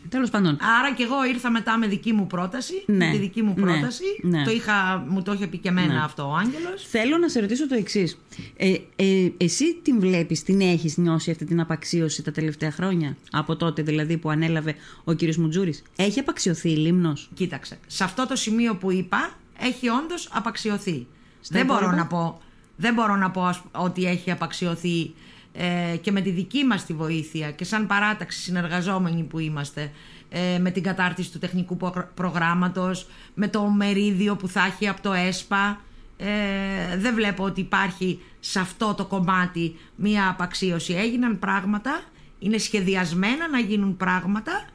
[0.10, 0.58] Τέλος πάντων.
[0.80, 2.84] Άρα και εγώ ήρθα μετά με δική μου πρόταση.
[2.86, 4.04] Ναι, Με τη δική μου ναι, πρόταση.
[4.22, 4.44] ναι.
[4.44, 6.00] Το είχα, μου το είχε πει και εμένα Ναι.
[6.04, 6.88] αυτό ο Άγγελος.
[6.90, 8.18] Θέλω να σε ρωτήσω το εξής.
[8.58, 13.56] Ε, ε, εσύ την βλέπεις, την έχεις νιώσει αυτή την απαξίωση τα τελευταία χρόνια, από
[13.56, 15.84] τότε δηλαδή που ανέλαβε ο κύριος Μουτζούρης.
[15.96, 17.80] Έχει απαξιωθεί η Λίμνος; Κοίταξε.
[17.88, 21.08] Σε αυτό το σημείο που είπα έχει όντως απαξιωθεί.
[21.42, 22.42] Στα δεν, μπορώ υπόλοιπα; να πω,
[22.76, 25.14] δεν μπορώ να πω ας- ότι έχει απαξιωθεί
[25.54, 29.92] ε, και με τη δική μας τη βοήθεια και σαν παράταξη συνεργαζόμενοι που είμαστε
[30.30, 35.02] ε, με την κατάρτιση του τεχνικού προ- προγράμματος, με το μερίδιο που θα έχει από
[35.02, 35.82] το ΕΣΠΑ.
[36.18, 40.94] Ε, δεν βλέπω ότι υπάρχει σε αυτό το κομμάτι μία απαξίωση.
[40.94, 42.02] Έγιναν πράγματα,
[42.40, 44.66] είναι σχεδιασμένα να γίνουν πράγματα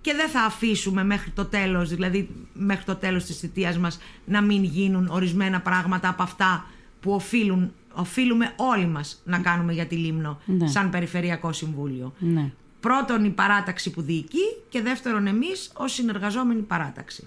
[0.00, 4.40] και δεν θα αφήσουμε μέχρι το τέλος, δηλαδή μέχρι το τέλος της θητείας μας να
[4.40, 6.66] μην γίνουν ορισμένα πράγματα από αυτά
[7.00, 10.66] που οφείλουν, οφείλουμε όλοι μας να κάνουμε για τη Λίμνο Ναι.
[10.68, 12.12] σαν Περιφερειακό Συμβούλιο.
[12.18, 12.50] Ναι.
[12.80, 17.26] Πρώτον η παράταξη που διοικεί και δεύτερον εμείς ως συνεργαζόμενη παράταξη.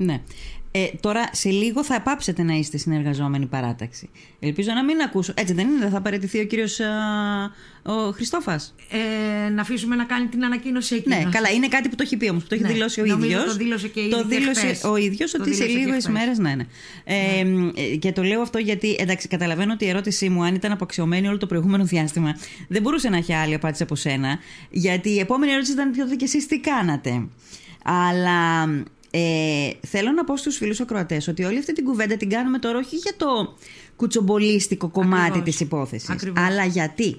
[0.00, 0.20] Ναι.
[0.70, 4.10] Ε, τώρα σε λίγο θα πάψετε να είστε συνεργαζόμενοι παράταξη.
[4.40, 5.32] Ελπίζω να μην ακούσω.
[5.36, 6.92] Έτσι δεν είναι, δεν θα παραιτηθεί ο κύριος α,
[7.82, 8.74] ο Χριστόφας.
[9.46, 11.18] Ε, να αφήσουμε να κάνει την ανακοίνωση εκείνος.
[11.24, 13.06] Ναι, καλά, είναι κάτι που το έχει πει όμως, που το έχει Ναι, δηλώσει ο
[13.06, 13.44] νομίζω ίδιος.
[13.44, 14.84] το δήλωσε και ήδη Το και δήλωσε χθες.
[14.84, 16.12] ο ίδιος Το ότι σε δήλωσε και λίγες χθες.
[16.14, 16.38] μέρες.
[16.38, 16.64] Ναι, ναι.
[17.04, 20.72] Ε, ε, και το λέω αυτό γιατί, εντάξει, καταλαβαίνω ότι η ερώτησή μου, αν ήταν
[20.72, 22.36] απαξιωμένη όλο το προηγούμενο διάστημα,
[22.68, 24.38] δεν μπορούσε να έχει άλλη απάντηση από σένα.
[24.70, 27.26] Γιατί η επόμενη ερώτηση ήταν τότε και εσείς τι κάνατε;
[27.84, 28.64] Αλλά
[29.10, 32.78] ε, θέλω να πω στους φίλους ακροατές ότι όλη αυτή την κουβέντα την κάνουμε τώρα
[32.78, 33.56] όχι για το
[33.96, 35.44] κουτσομπολίστικο κομμάτι Ακριβώς.
[35.44, 36.10] της υπόθεσης.
[36.10, 36.44] Ακριβώς.
[36.44, 37.16] Αλλά γιατί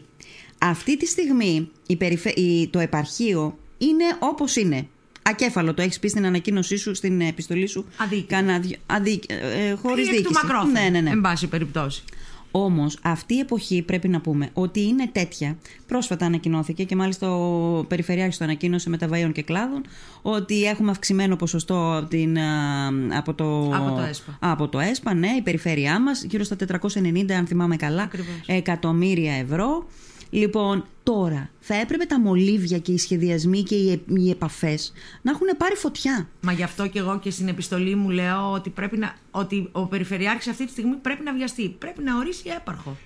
[0.57, 2.29] αυτή τη στιγμή η περιφε...
[2.29, 4.87] η- το επαρχείο είναι όπως είναι.
[5.21, 7.85] Ακέφαλο, το έχεις πει στην ανακοίνωσή σου, στην επιστολή σου.
[7.97, 8.23] Αδίκη.
[8.23, 8.77] Κάνα δυο...
[8.85, 10.45] Αδίκη, ε, χωρίς Ή εκ του διοίκηση.
[10.45, 11.09] μακρόθεν, Ναι, ναι, ναι.
[11.09, 12.03] εν πάση περιπτώσει.
[12.51, 15.57] Όμως αυτή η εποχή πρέπει να πούμε ότι είναι τέτοια.
[15.87, 19.81] Πρόσφατα ανακοινώθηκε και μάλιστα ο Περιφερειάρχης το ανακοίνωσε μεταβαίων και κλάδων
[20.21, 24.37] ότι έχουμε αυξημένο ποσοστό από, την, α, από, το, Από το ΕΣΠΑ.
[24.39, 28.43] Από το ΕΣΠΑ, ναι, η περιφέρειά μας, γύρω στα 490, αν θυμάμαι καλά, Ακριβώς.
[28.45, 29.87] εκατομμύρια ευρώ.
[30.29, 35.31] Λοιπόν, τώρα θα έπρεπε τα μολύβια και οι σχεδιασμοί και οι, ε- οι επαφές να
[35.31, 36.29] έχουν πάρει φωτιά.
[36.41, 39.85] Μα γι' αυτό και εγώ και στην επιστολή μου λέω ότι, πρέπει να, ότι ο
[39.85, 41.69] Περιφερειάρχης αυτή τη στιγμή πρέπει να βιαστεί.
[41.69, 42.97] Πρέπει να ορίσει έπαρχο.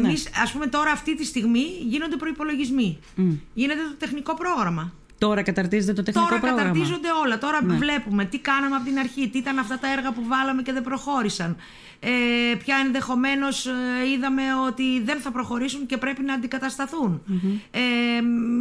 [0.00, 0.08] Ναι.
[0.08, 2.98] Εμείς, ας πούμε τώρα αυτή τη στιγμή γίνονται προϋπολογισμοί.
[3.54, 4.92] Γίνεται το τεχνικό πρόγραμμα.
[5.26, 6.62] Τώρα καταρτίζεται το τεχνικό Τώρα πρόγραμμα.
[6.68, 7.38] καταρτίζονται όλα.
[7.38, 10.72] Τώρα βλέπουμε τι κάναμε από την αρχή, τι ήταν αυτά τα έργα που βάλαμε και
[10.72, 11.56] δεν προχώρησαν.
[12.04, 13.66] Ε, ποια ενδεχομένως
[14.14, 17.22] είδαμε ότι δεν θα προχωρήσουν και πρέπει να αντικατασταθούν.
[17.70, 17.78] Ε,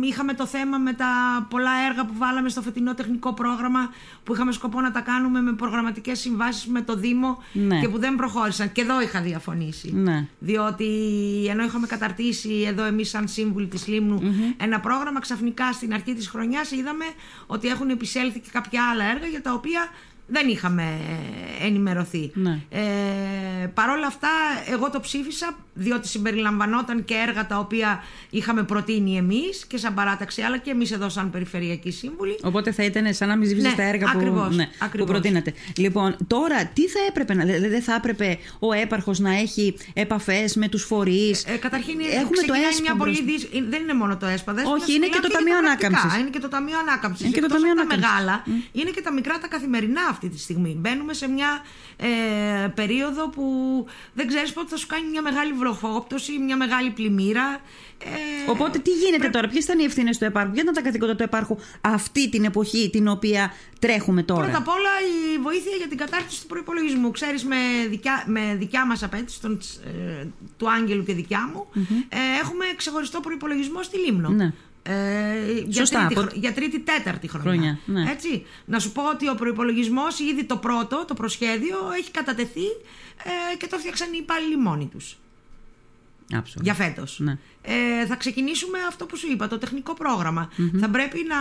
[0.07, 1.07] είχαμε το θέμα με τα
[1.49, 3.93] πολλά έργα που βάλαμε στο φετινό τεχνικό πρόγραμμα
[4.23, 7.79] που είχαμε σκοπό να τα κάνουμε με προγραμματικές συμβάσεις με το Δήμο Ναι.
[7.79, 8.71] και που δεν προχώρησαν.
[8.71, 9.91] Και εδώ είχα διαφωνήσει.
[9.95, 10.27] Ναι.
[10.39, 10.85] Διότι
[11.49, 14.21] ενώ είχαμε καταρτήσει εδώ εμείς σαν σύμβουλοι της λιμνου
[14.57, 17.05] ένα πρόγραμμα, ξαφνικά στην αρχή της χρονιάς είδαμε
[17.47, 19.89] ότι έχουν επισέλθει και κάποια άλλα έργα για τα οποία
[20.31, 20.83] δεν είχαμε
[21.61, 22.31] ε, ενημερωθεί.
[22.33, 22.59] Ναι.
[22.69, 22.79] Ε,
[23.73, 24.29] Παρ' όλα αυτά,
[24.71, 30.41] εγώ το ψήφισα διότι συμπεριλαμβανόταν και έργα τα οποία είχαμε προτείνει εμείς και σαν παράταξη,
[30.41, 32.39] αλλά και εμείς εδώ σαν Περιφερειακοί Σύμβουλοι.
[32.43, 35.09] Οπότε θα ήταν σαν να μην ψηφίσει Ναι, τα έργα ακριβώς, που, ναι, που ακριβώς.
[35.09, 35.53] προτείνατε.
[35.77, 37.45] Λοιπόν, τώρα τι θα έπρεπε να.
[37.45, 42.23] Δηλαδή, δεν θα έπρεπε ο έπαρχος να έχει επαφές με τους φορείς; Ε, καταρχήν Έχουμε
[42.23, 43.31] το ξεκινάει ΕΣΠΑ μια πολύ μπροστά.
[43.31, 43.65] δύσκολη.
[43.69, 44.53] Δεν είναι μόνο το ΕΣΠΑ.
[44.53, 46.19] δεν Όχι, σας είναι μιλάω και το για Ταμείο τα πρακτικά, Ανάκαμψης.
[46.21, 47.25] Είναι και το Ταμείο Ανάκαμψης.
[47.25, 48.09] Είναι και το Ταμείο τα Ανάκαμψης.
[48.09, 48.35] μεγάλα,
[48.71, 50.77] είναι και τα μικρά τα καθημερινά αυτή τη στιγμή.
[50.79, 51.61] Μπαίνουμε σε μια
[51.97, 53.45] ε, περίοδο που
[54.13, 57.61] δεν ξέρεις πότε θα σου κάνει μια μεγάλη βροχόπτωση, μια μεγάλη πλημμύρα.
[58.03, 61.15] Ε, Οπότε τι γίνεται τώρα, ποιες ήταν οι ευθύνες του επάρχου, ποια ήταν τα καθήκοντα
[61.15, 64.89] του επάρχου αυτή την εποχή την οποία τρέχουμε τώρα; Πρώτα απ' όλα
[65.35, 67.11] η βοήθεια για την κατάρτιση του προπολογισμού.
[67.11, 67.55] Ξέρεις, με
[67.89, 70.25] δικιά, με δικιά μας απέτηση, των, ε,
[70.57, 71.67] του Άγγελου και δικιά μου,
[72.09, 74.29] ε, έχουμε ξεχωριστό προπολογισμό στη Λίμνο.
[74.29, 74.53] Ναι.
[74.83, 74.93] Ε,
[75.67, 77.51] για, Σωστά, τρίτη, από- χρο- για τρίτη, τέταρτη χρονιά.
[77.51, 78.11] Χρονιά, ναι.
[78.11, 78.45] Έτσι.
[78.65, 82.65] Να σου πω ότι ο προπολογισμό, ήδη το πρώτο, το προσχέδιο, έχει κατατεθεί
[83.53, 85.17] ε, και το φτιάξαν οι υπάλληλοι μόνοι τους.
[86.33, 86.63] Άψογα.
[86.63, 87.19] Για φέτος.
[87.19, 87.37] Ναι.
[87.61, 90.49] Ε, θα ξεκινήσουμε αυτό που σου είπα, το τεχνικό πρόγραμμα.
[90.79, 91.37] Θα πρέπει να,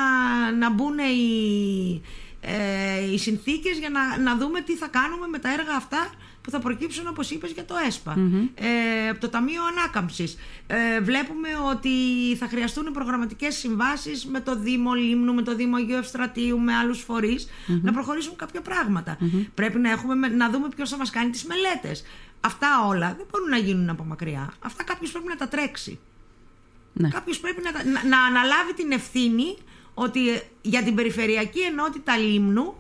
[0.52, 2.02] να μπουν οι,
[2.40, 6.10] ε, οι συνθήκες για να, να δούμε τι θα κάνουμε με τα έργα αυτά
[6.42, 8.14] που θα προκύψουν, όπως είπες, για το ΕΣΠΑ.
[8.54, 10.36] Ε, από το Ταμείο Ανάκαμψης.
[10.66, 11.90] Ε, βλέπουμε ότι
[12.38, 17.00] θα χρειαστούν προγραμματικές συμβάσεις με το Δήμο Λίμνου, με το Δήμο Αγίου Ευστρατείου, με άλλους
[17.00, 17.48] φορείς,
[17.82, 19.18] να προχωρήσουν κάποια πράγματα.
[19.54, 22.02] Πρέπει να, έχουμε, να δούμε ποιος θα μας κάνει τις μελέτες.
[22.40, 24.52] Αυτά όλα δεν μπορούν να γίνουν από μακριά.
[24.60, 25.98] Αυτά κάποιος πρέπει να τα τρέξει.
[26.92, 27.08] Ναι.
[27.08, 29.56] Κάποιος πρέπει να, τα- να, να αναλάβει την ευθύνη
[29.94, 32.74] ότι ε, για την περιφερειακή ενότητα Λίμνου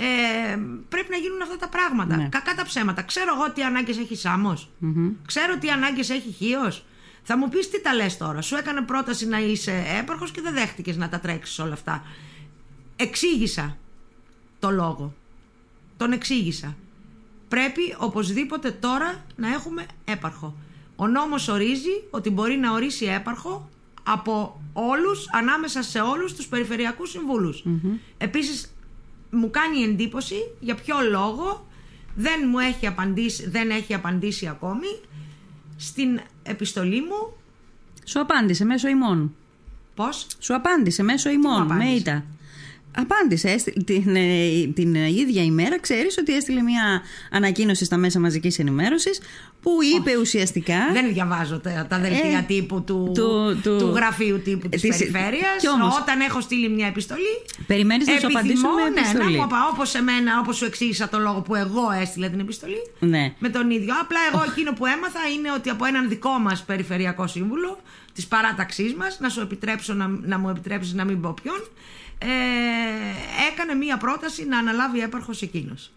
[0.00, 0.56] ε,
[0.88, 2.16] πρέπει να γίνουν αυτά τα πράγματα.
[2.16, 2.28] Ναι.
[2.28, 3.02] Κακά τα ψέματα.
[3.02, 4.70] Ξέρω εγώ τι ανάγκες έχει Σάμος.
[5.26, 6.84] Ξέρω τι ανάγκες έχει Χίος.
[7.22, 8.42] Θα μου πεις τι τα λες τώρα.
[8.42, 12.02] Σου έκανε πρόταση να είσαι έπαρχο και δεν δέχτηκες να τα τρέξεις όλα αυτά.
[12.96, 13.76] Εξήγησα
[14.58, 15.14] το λόγο.
[15.96, 16.76] Τον εξήγησα.
[17.48, 20.56] Πρέπει οπωσδήποτε τώρα να έχουμε έπαρχο.
[20.96, 23.68] Ο νόμος ορίζει ότι μπορεί να ορίσει έπαρχο
[24.02, 27.64] από όλους, ανάμεσα σε όλους τους περιφερειακούς συμβούλους.
[28.18, 28.72] Επίσης,
[29.30, 31.66] μου κάνει εντύπωση για ποιο λόγο
[32.14, 35.00] δεν μου έχει απαντήσει, δεν έχει απαντήσει ακόμη
[35.76, 37.32] στην επιστολή μου
[38.04, 39.34] Σου απάντησε μέσω ημών.
[39.94, 41.66] πώς; Σου απάντησε μέσω ημών.
[41.66, 42.24] Με απάντησε; ήττα.
[43.00, 43.48] Απάντησε.
[43.48, 48.58] Έστει- την, ε, την ε, ίδια ημέρα ξέρεις ότι έστειλε μια ανακοίνωση στα μέσα μαζικής
[48.58, 49.20] ενημέρωσης
[49.62, 50.76] που είπε ουσιαστικά...
[50.92, 54.96] Δεν διαβάζω τα, τα δελτία Ε, τύπου του, του- του, του- γραφείου τύπου της της-
[54.98, 55.56] περιφέρειας.
[55.60, 59.24] κι όμως- Όταν έχω στείλει μια επιστολή, Περιμένεις να σου επιθυμώ, απαντήσουν με ναι, επιστολή.
[59.24, 62.90] να μου απα- όπως εμένα, όπως σου εξήγησα το λόγο που εγώ έστειλα την επιστολή,
[62.98, 63.34] Ναι.
[63.38, 63.94] με τον ίδιο.
[64.00, 67.78] Απλά εγώ εκείνο που έμαθα είναι ότι από έναν δικό μας περιφερειακό σύμβουλο
[68.14, 71.68] της παράταξής μας, να σου επιτρέψω να, να μου επιτρέψεις να μην πω ποιον,
[72.18, 72.26] ε,
[73.52, 75.92] έκανε μία πρόταση να αναλάβει έπαρχος εκείνος.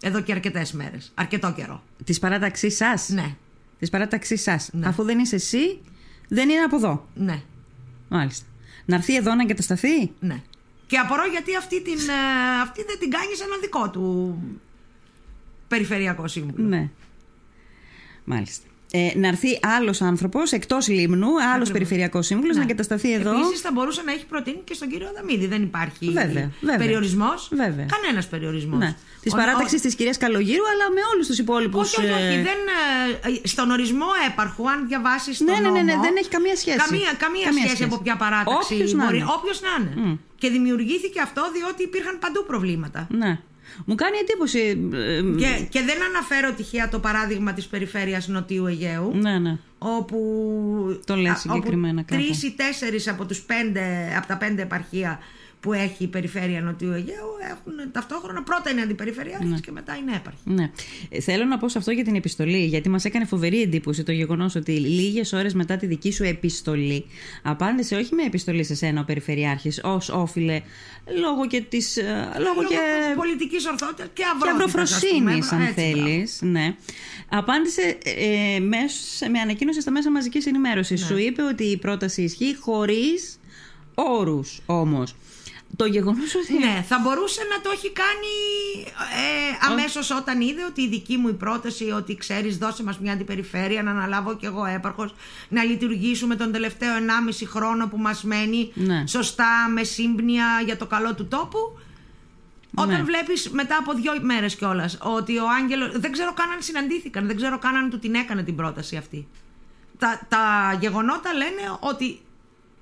[0.00, 1.12] Εδώ και αρκετές μέρες.
[1.14, 1.82] Αρκετό καιρό.
[2.04, 3.34] Της παράταξής σας; Ναι,
[3.78, 4.86] Της παράταξής σας; Ναι.
[4.86, 5.80] Αφού δεν είσαι εσύ,
[6.28, 7.08] δεν είναι από εδώ.
[7.14, 7.42] ναι.
[8.08, 8.46] Μάλιστα.
[8.84, 10.42] Να έρθει εδώ να εγκατασταθεί; Ναι.
[10.86, 14.38] Και απορώ γιατί αυτή, την, ε, αυτή δεν την κάνεις σε ένα δικό του
[15.68, 16.66] περιφερειακό σύμβουλο.
[16.68, 16.90] Ναι.
[18.24, 18.66] Μάλιστα.
[18.98, 23.30] Ε, να έρθει άλλος άνθρωπος εκτός λίμνου, άλλος περιφερειακός σύμβουλος, να εγκατασταθεί εδώ.
[23.30, 25.46] Επίσης θα μπορούσε να έχει προτείνει και στον κύριο Αδαμίδη.
[25.46, 26.76] Δεν υπάρχει Βέβαια, βέβαια.
[26.78, 27.48] περιορισμός.
[27.52, 27.86] Βέβαια.
[27.96, 28.78] Κανένας περιορισμός.
[28.78, 28.94] Ναι.
[29.22, 31.96] Της παράταξης της κυρίας Καλογύρου, αλλά με όλους τους υπόλοιπους.
[31.96, 32.36] Όχι, όχι, όχι.
[32.36, 32.60] Δεν,
[33.44, 36.56] ε, στον ορισμό έπαρχου, αν διαβάσεις τον Ναι, ναι, ναι, ναι, νόμο, δεν έχει καμία
[36.56, 36.76] σχέση.
[36.76, 37.90] Καμία, καμία, Καμία σχέση, σχέση.
[37.92, 38.74] από ποια παράταξη.
[38.74, 39.24] Όποιος να είναι.
[39.36, 40.18] Όποιος να είναι.
[40.38, 43.06] Και δημιουργήθηκε αυτό διότι υπήρχαν παντού προβλήματα.
[43.10, 43.38] Ναι.
[43.84, 44.58] Μου κάνει εντύπωση.
[44.92, 49.12] ε, Και, και δεν αναφέρω τυχαία το παράδειγμα της περιφέρειας Νοτιού Αιγαίου.
[49.14, 49.56] Ναι, ναι.
[49.78, 50.18] όπου,
[51.06, 52.22] Το λες α, συγκεκριμένα όπου κάπου.
[52.22, 55.18] τρεις ή τέσσερις από, τους πέντε, από τα πέντε επαρχία
[55.66, 60.38] που έχει η περιφέρεια Νοτιού Αιγαίου έχουν ταυτόχρονα πρώτα είναι αντιπεριφερειάρχες και μετά είναι έπαρχοι.
[60.44, 60.70] Ναι.
[61.08, 64.12] Ε, Θέλω να πω σε αυτό για την επιστολή, γιατί μας έκανε φοβερή εντύπωση το
[64.12, 67.04] γεγονός ότι λίγες ώρες μετά τη δική σου επιστολή
[67.42, 70.60] απάντησε όχι με επιστολή σε σένα ο Περιφερειάρχης, ως όφιλε,
[71.20, 71.96] λόγω και της.
[72.38, 72.76] Λόγω Λόγω και.
[73.16, 75.32] πολιτικής ορθότητας και και αυρότητας, ας πούμε.
[75.32, 76.38] αυροφροσύνη, αν Έτσι, θέλεις.
[76.42, 76.74] Ναι.
[77.28, 81.00] Απάντησε ε, μέσω- με ανακοίνωση στα μέσα μαζικής ενημέρωσης.
[81.00, 81.06] Ναι.
[81.06, 83.38] Σου είπε ότι η πρόταση ισχύει χωρίς
[83.94, 85.14] όρους όμως.
[85.76, 86.58] Το γεγονός ότι.
[86.58, 88.34] Ναι, θα μπορούσε να το έχει κάνει
[88.96, 93.12] ε, αμέσως όταν είδε ότι η δική μου η πρόταση ότι ξέρεις, δώσε μας μια
[93.12, 95.14] αντιπεριφέρεια να αναλάβω κι εγώ έπαρχος,
[95.48, 99.06] να λειτουργήσουμε τον τελευταίο 1,5 χρόνο που μας μένει Ναι.
[99.06, 101.78] σωστά, με σύμπνοια για το καλό του τόπου.
[102.74, 103.02] Όταν Ναι.
[103.02, 107.36] βλέπεις μετά από δύο μέρες κιόλας ότι ο Άγγελος, δεν ξέρω καν αν συναντήθηκαν, δεν
[107.36, 109.28] ξέρω καν αν του την έκανε την πρόταση αυτή.
[109.98, 112.20] Τα, τα γεγονότα λένε ότι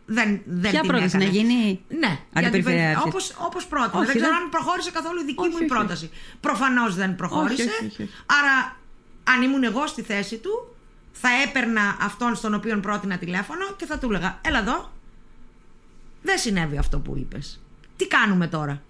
[0.06, 1.24] δεν, δεν Ποια την πρόταση, έκανε.
[1.24, 3.02] να γίνει Ναι, αντιπεριφερειάρχης.
[3.06, 3.96] όπως, όπως πρότεινε.
[4.02, 6.10] Όχι, δεν ξέρω δεν- αν προχώρησε καθόλου η δική Όχι, μου η όχι, πρόταση.
[6.40, 7.62] Προφανώς δεν προχώρησε.
[7.62, 8.10] Όχι, όχι, όχι.
[8.26, 8.76] Άρα,
[9.24, 10.74] αν ήμουν εγώ στη θέση του,
[11.12, 14.92] θα έπαιρνα αυτόν στον οποίο πρότεινα τηλέφωνο και θα του έλεγα: Έλα εδώ,
[16.22, 17.60] δεν συνέβη αυτό που είπες.
[17.96, 18.82] Τι κάνουμε τώρα;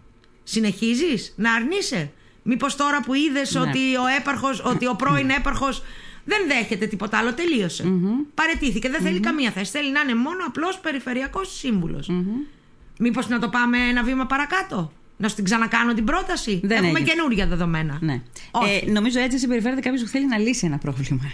[0.42, 3.60] Συνεχίζεις; Να αρνείσαι; Μήπως τώρα που είδες Ναι.
[3.60, 5.82] ότι ο έπαρχος, ότι ο πρώην έπαρχος
[6.24, 7.84] δεν δέχεται τίποτα άλλο, τελείωσε.
[8.34, 9.70] Παρετήθηκε, δεν θέλει καμία θέση.
[9.70, 12.10] Θέλει να είναι μόνο απλός περιφερειακός σύμβουλος.
[12.98, 16.98] Μήπως να το πάμε ένα βήμα παρακάτω; Να σου την ξανακάνω την πρόταση; Δεν Έχουμε
[16.98, 17.12] έγινε.
[17.14, 17.98] καινούργια δεδομένα.
[18.00, 18.22] Ναι.
[18.50, 18.82] Όχι.
[18.86, 21.32] Ε, νομίζω έτσι συμπεριφέρεται κάποιος που θέλει να λύσει ένα πρόβλημα.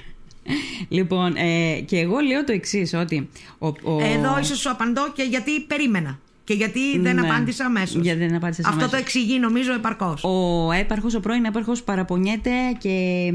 [0.88, 3.28] λοιπόν, ε, και εγώ λέω το εξής, ότι.
[3.58, 4.02] Ο, ο...
[4.02, 6.18] Εδώ ίσως σου απαντώ και γιατί περίμενα.
[6.50, 7.20] Και γιατί δεν Ναι.
[7.20, 8.02] απάντησα αμέσως.
[8.02, 8.92] Γιατί δεν απάντησες Αυτό αμέσως.
[8.92, 10.24] το εξηγεί νομίζω επαρκώς.
[10.24, 13.26] Ο έπαρχος, ο πρώην έπαρχος παραπονιέται και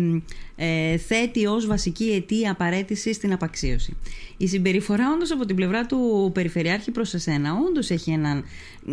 [0.56, 3.98] ε, θέτει ως βασική αιτία απαραίτηση στην απαξίωση.
[4.38, 8.44] Η συμπεριφορά όντως από την πλευρά του Περιφερειάρχη προς εσένα όντως έχει έναν,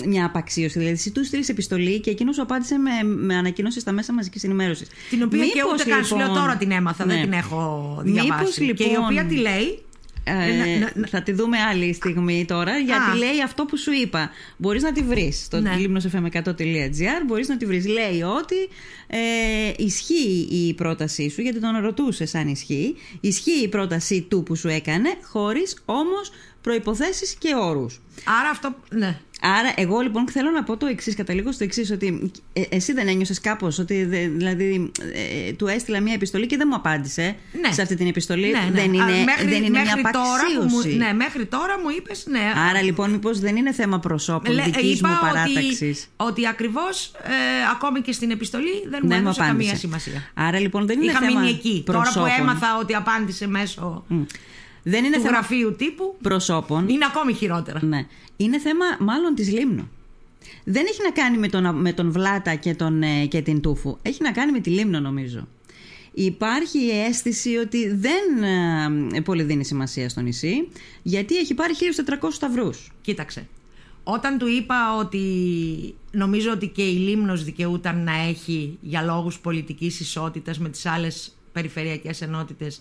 [0.06, 0.78] μια απαξίωση.
[0.78, 4.44] Δηλαδή εσύ τους στείλεις επιστολή και εκείνος σου απάντησε με, με ανακοίνωση στα μέσα μαζικής
[4.44, 4.88] ενημέρωσης.
[5.10, 7.22] Την οποία και Μήπως, ούτε καν σου λέω λοιπόν, τώρα την έμαθα, δεν ναι.
[7.22, 8.72] την έχω Μήπως, διαβάσει.
[8.74, 9.78] Και η λοιπόν, οποία τη λέει.
[10.24, 13.14] Ε, Ε, να- να- θα τη δούμε άλλη στιγμή τώρα, γιατί Α.
[13.16, 14.30] λέει αυτό που σου είπα.
[14.56, 15.70] Μπορείς να τη βρεις στο Ναι.
[15.78, 17.86] limnosfm100.gr, μπορείς να τη βρεις.
[17.86, 18.56] Λέει ότι
[19.06, 19.18] ε,
[19.76, 22.96] ισχύει η πρότασή σου, γιατί τον ρωτούσες αν ισχύει.
[23.20, 26.30] Ισχύει η πρότασή του που σου έκανε, χωρίς όμως
[26.62, 28.00] προϋποθέσεις και όρους.
[28.40, 28.74] Άρα αυτό.
[28.90, 29.18] Ναι.
[29.44, 33.08] Άρα, εγώ λοιπόν θέλω να πω το εξής, καταλήγω στο εξής, ότι ε, εσύ δεν
[33.08, 34.92] ένιωσες κάπως ότι δε- δηλαδή,
[35.46, 37.72] ε, του έστειλα μια επιστολή και δεν μου απάντησε Ναι.
[37.72, 38.70] σε αυτή την επιστολή; Ναι, ναι.
[38.70, 41.78] Δεν Α, είναι, μέχρι, δεν είναι μέχρι μια τώρα που απαξίωση; μου, ναι, μέχρι τώρα
[41.80, 42.52] μου είπες ναι.
[42.70, 47.12] Άρα λοιπόν, μήπως δεν είναι θέμα προσώπων Λέ- δικής είπα μου ότι, παράταξης; ότι ακριβώς
[47.24, 47.30] ε,
[47.74, 49.76] ακόμη και στην επιστολή δεν μου Δεν μου έδωσε καμία απάντησε.
[49.76, 50.30] σημασία.
[50.34, 51.82] Άρα λοιπόν δεν είναι Είχα θέμα μείνει εκεί.
[51.86, 52.12] προσώπων.
[52.22, 54.04] Τώρα που έμαθα ότι απάντησε μέσω
[54.82, 56.88] Δεν είναι του θέμα γραφείου τύπου, προσώπων.
[56.88, 57.84] είναι ακόμη χειρότερα.
[57.84, 58.06] Ναι.
[58.36, 59.90] Είναι θέμα μάλλον της Λίμνου.
[60.64, 63.98] Δεν έχει να κάνει με τον, με τον Βλάτα και, τον, ε, και την Τούφου.
[64.02, 65.48] Έχει να κάνει με τη Λίμνο νομίζω.
[66.14, 68.42] Υπάρχει η αίσθηση ότι δεν
[69.12, 70.68] ε, πολύ δίνει σημασία στο νησί
[71.02, 71.74] γιατί έχει πάρει
[72.22, 72.92] 1400 σταυρούς.
[73.00, 73.46] Κοίταξε.
[74.04, 75.24] Όταν του είπα ότι
[76.10, 81.36] νομίζω ότι και η Λίμνος δικαιούταν να έχει για λόγους πολιτικής ισότητας με τις άλλες
[81.52, 82.80] περιφερειακές ενότητες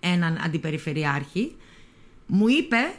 [0.00, 1.56] έναν αντιπεριφερειάρχη,
[2.26, 2.92] μου είπε,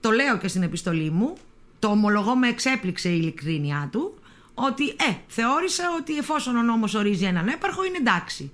[0.00, 1.36] το λέω και στην επιστολή μου,
[1.78, 4.18] το ομολογώ με εξέπληξε η ειλικρίνειά του,
[4.54, 8.52] ότι ε, θεώρησα ότι εφόσον ο νόμος ορίζει έναν έπαρχο είναι εντάξει.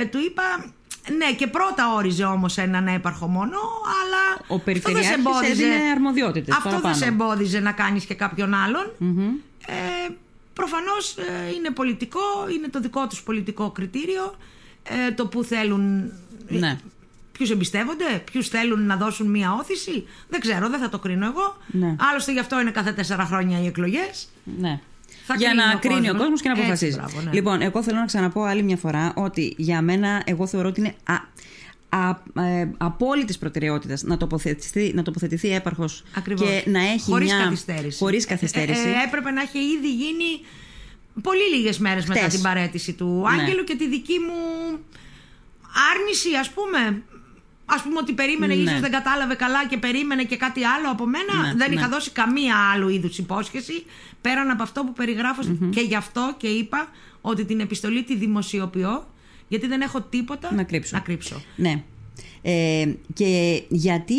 [0.00, 0.42] Ε, του είπα,
[1.18, 3.56] ναι και πρώτα όριζε όμως έναν έπαρχο μόνο,
[4.02, 5.52] αλλά Ο αυτό δεν σε Περιφερειάρχης εμπόδιζε.
[5.52, 6.94] έδινε αρμοδιότητες Αυτό παραπάνω.
[6.94, 8.92] δεν σε εμπόδιζε να κάνεις και κάποιον άλλον.
[9.66, 10.12] Ε,
[10.52, 12.20] προφανώς ε, είναι πολιτικό,
[12.54, 14.34] είναι το δικό τους πολιτικό κριτήριο,
[14.82, 16.12] ε, το που θέλουν...
[16.48, 16.78] Ναι.
[17.32, 20.04] Ποιους εμπιστεύονται, ποιους θέλουν να δώσουν μία όθηση.
[20.28, 21.56] Δεν ξέρω, δεν θα το κρίνω εγώ.
[21.66, 21.96] Ναι.
[22.10, 24.28] Άλλωστε γι' αυτό είναι κάθε τέσσερα χρόνια οι εκλογές.
[24.58, 24.80] Ναι.
[25.26, 26.20] Θα για κρίνει να ο κρίνει ο κόσμος.
[26.20, 26.96] κόσμος και να Έτσι, αποφασίζει.
[26.96, 27.30] μπράβο, ναι.
[27.32, 30.94] Λοιπόν, εγώ θέλω να ξαναπώ άλλη μια φορά ότι για μένα, εγώ θεωρώ ότι είναι
[31.04, 31.14] α,
[31.98, 36.48] α, ε, απόλυτης προτεραιότητας να τοποθετηθεί, να τοποθετηθεί έπαρχος Ακριβώς.
[36.48, 37.42] και να έχει Χωρίς μια.
[37.44, 37.98] καθυστέρηση.
[37.98, 38.88] Χωρίς καθυστέρηση.
[38.88, 40.40] Ε, ε, έπρεπε να είχε ήδη γίνει
[41.22, 42.32] πολύ λίγες μέρες μετά Χτες.
[42.34, 43.42] την παρέτηση του Ναι.
[43.42, 44.78] Άγγελου και τη δική μου
[45.92, 47.02] άρνηση ας πούμε.
[47.68, 48.62] Ας πούμε ότι περίμενε, Ναι.
[48.62, 51.34] ίσως δεν κατάλαβε καλά και περίμενε και κάτι άλλο από μένα.
[51.42, 51.74] Ναι, δεν ναι.
[51.74, 53.84] είχα δώσει καμία άλλου είδους υπόσχεση
[54.20, 56.88] πέραν από αυτό που περιγραφω και γι' αυτό και είπα
[57.20, 59.06] ότι την επιστολή τη δημοσιοποιώ
[59.48, 60.96] γιατί δεν έχω τίποτα Να κρύψω.
[60.96, 61.42] Να κρύψω.
[61.56, 61.82] Ναι.
[62.48, 64.14] Ε, και γιατί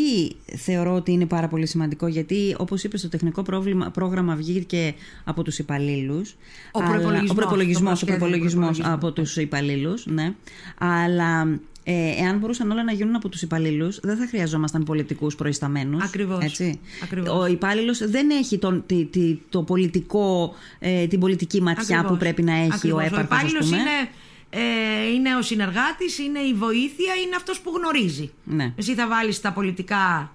[0.56, 5.44] θεωρώ ότι είναι πάρα πολύ σημαντικό, γιατί όπως είπες το τεχνικό πρόβλημα, πρόγραμμα βγήκε από
[5.44, 6.36] τους υπαλλήλους.
[6.72, 10.34] Ο προϋπολογισμός, ο προϋπολογισμός, το ο προσχέδιο προϋπολογισμός προϋπολογισμού, από τους υπαλλήλους, ναι.
[10.78, 16.04] Αλλά ε, εάν μπορούσαν όλα να γίνουν από τους υπαλλήλους, δεν θα χρειαζόμασταν πολιτικούς προϊσταμένους.
[16.04, 16.44] Ακριβώς.
[16.44, 16.80] Έτσι.
[17.04, 17.30] Ακριβώς.
[17.30, 22.12] Ο υπάλληλος δεν έχει τον, τη, τη- το πολιτικό, ε, την πολιτική ματιά Ακριβώς.
[22.12, 23.02] που πρέπει να έχει Ακριβώς.
[23.02, 23.78] ο έπαρχος, ας υπάλληλος πούμε.
[23.78, 24.10] είναι,
[24.50, 28.32] ε, είναι ο συνεργάτης, είναι η βοήθεια, είναι αυτός που γνωρίζει.
[28.44, 28.74] Ναι.
[28.76, 30.32] Εσύ θα βάλεις τα πολιτικά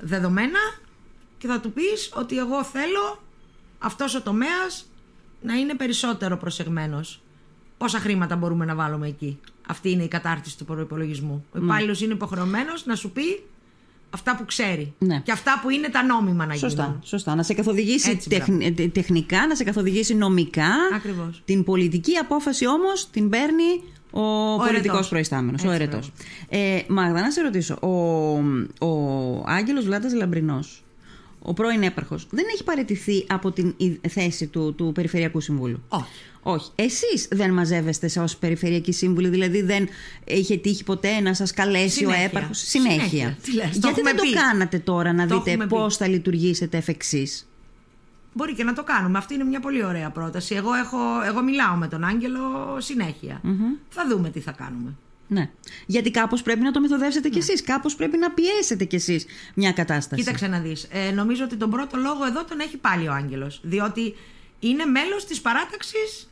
[0.00, 0.58] δεδομένα
[1.38, 3.22] και θα του πεις ότι εγώ θέλω
[3.78, 4.86] αυτός ο τομέας
[5.42, 7.22] να είναι περισσότερο προσεγμένος.
[7.78, 9.40] Πόσα χρήματα μπορούμε να βάλουμε εκεί.
[9.68, 11.44] Αυτή είναι η κατάρτιση του προπολογισμού.
[11.52, 13.42] Ο υπάλληλος είναι υποχρεωμένος να σου πει
[14.10, 14.94] αυτά που ξέρει.
[14.98, 15.20] Ναι.
[15.24, 17.00] Και αυτά που είναι τα νόμιμα να Σωστά, γίνουν.
[17.04, 17.34] σωστά.
[17.34, 20.70] Να σε καθοδηγήσει Έτσι, τεχν- ε, τε- τεχνικά, να σε καθοδηγήσει νομικά.
[20.94, 21.42] Ακριβώς.
[21.44, 24.20] Την πολιτική απόφαση όμως την παίρνει ο,
[24.56, 25.08] πολιτικός ερετός.
[25.08, 26.12] προϊστάμενος, ο Έτσι, ερετός.
[26.48, 27.74] Ε, Μάγδα, να σε ρωτήσω.
[27.82, 27.88] Ο,
[28.86, 30.82] ο Άγγελος Βλάτας Λαμπρινός,
[31.42, 36.04] ο πρώην έπαρχος, δεν έχει παραιτηθεί από την ι- θέση του, του Περιφερειακού Συμβούλου; Όχι.
[36.50, 36.70] Όχι.
[36.74, 39.88] Εσείς δεν μαζεύεστε σε ως Περιφερειακή Σύμβουλη, δηλαδή δεν
[40.24, 42.22] είχε τύχει ποτέ να σας καλέσει Συνέχεια.
[42.22, 42.98] ο έπαρχος; Συνέχεια.
[43.08, 43.36] Συνέχεια.
[43.42, 44.32] Τι λες, το Γιατί έχουμε δεν το πει.
[44.32, 45.74] κάνατε τώρα να Το δείτε έχουμε πει.
[45.74, 47.48] πώ θα λειτουργήσετε εφ' εξής;
[48.32, 49.18] Μπορεί και να το κάνουμε.
[49.18, 50.54] Αυτή είναι μια πολύ ωραία πρόταση.
[50.54, 53.40] Εγώ, έχω, εγώ μιλάω με τον Άγγελο συνέχεια.
[53.88, 54.94] Θα δούμε τι θα κάνουμε.
[55.28, 55.50] Ναι.
[55.86, 57.62] Γιατί κάπως πρέπει να το μεθοδεύσετε κι εσείς.
[57.62, 60.22] Κάπως πρέπει να πιέσετε κι εσείς μια κατάσταση.
[60.22, 60.88] Κοίταξε να δεις.
[60.90, 63.60] Ε, νομίζω ότι τον πρώτο λόγο εδώ τον έχει πάλι ο Άγγελος.
[63.62, 64.14] Διότι
[64.58, 66.27] είναι μέλος της παράταξης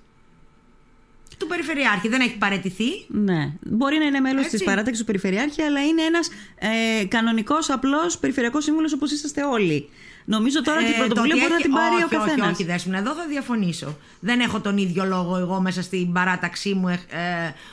[1.38, 2.08] του Περιφερειάρχη.
[2.08, 2.88] Δεν έχει παρετηθεί.
[3.08, 3.52] Ναι.
[3.60, 4.56] Μπορεί να είναι μέλος Έτσι.
[4.56, 9.88] της παράταξης του Περιφερειάρχη, αλλά είναι ένας ε, κανονικός απλός Περιφερειακός Σύμβουλος όπως είσαστε όλοι.
[10.28, 12.18] Νομίζω τώρα ότι η Ε, το πρωτοβουλία ότι μπορεί να έχει- την πάρει όχι, ο
[12.18, 12.40] καθένας.
[12.50, 13.98] Όχι, όχι, Δέσποινα, εδώ θα διαφωνήσω.
[14.20, 16.98] Δεν έχω τον ίδιο λόγο εγώ μέσα στην παράταξή μου ε,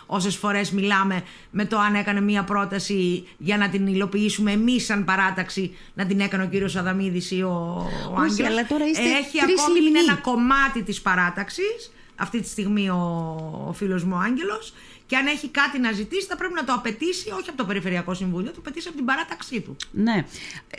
[0.05, 1.21] όσες φορές μιλάμε
[1.51, 6.19] με το αν έκανε μία πρόταση για να την υλοποιήσουμε εμείς σαν παράταξη, να την
[6.19, 8.51] έκανε ο κύριος Αδαμίδης ή ο, ο Όχι, Άγγελος.
[8.51, 9.99] αλλά τώρα είστε Έχει τρεις ακόμη είναι λιμνοί.
[9.99, 12.95] ένα κομμάτι της παράταξης, αυτή τη στιγμή ο,
[13.67, 14.73] ο φίλος μου ο Άγγελος,
[15.05, 18.13] και αν έχει κάτι να ζητήσει, θα πρέπει να το απαιτήσει όχι από το Περιφερειακό
[18.13, 19.75] Συμβούλιο, το απαιτήσει από την παράταξή του.
[19.91, 20.25] Ναι.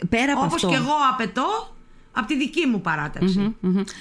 [0.09, 0.67] Πέρα από Όπως αυτό.
[0.67, 1.75] και εγώ απαιτώ
[2.11, 3.55] από τη δική μου παραταξη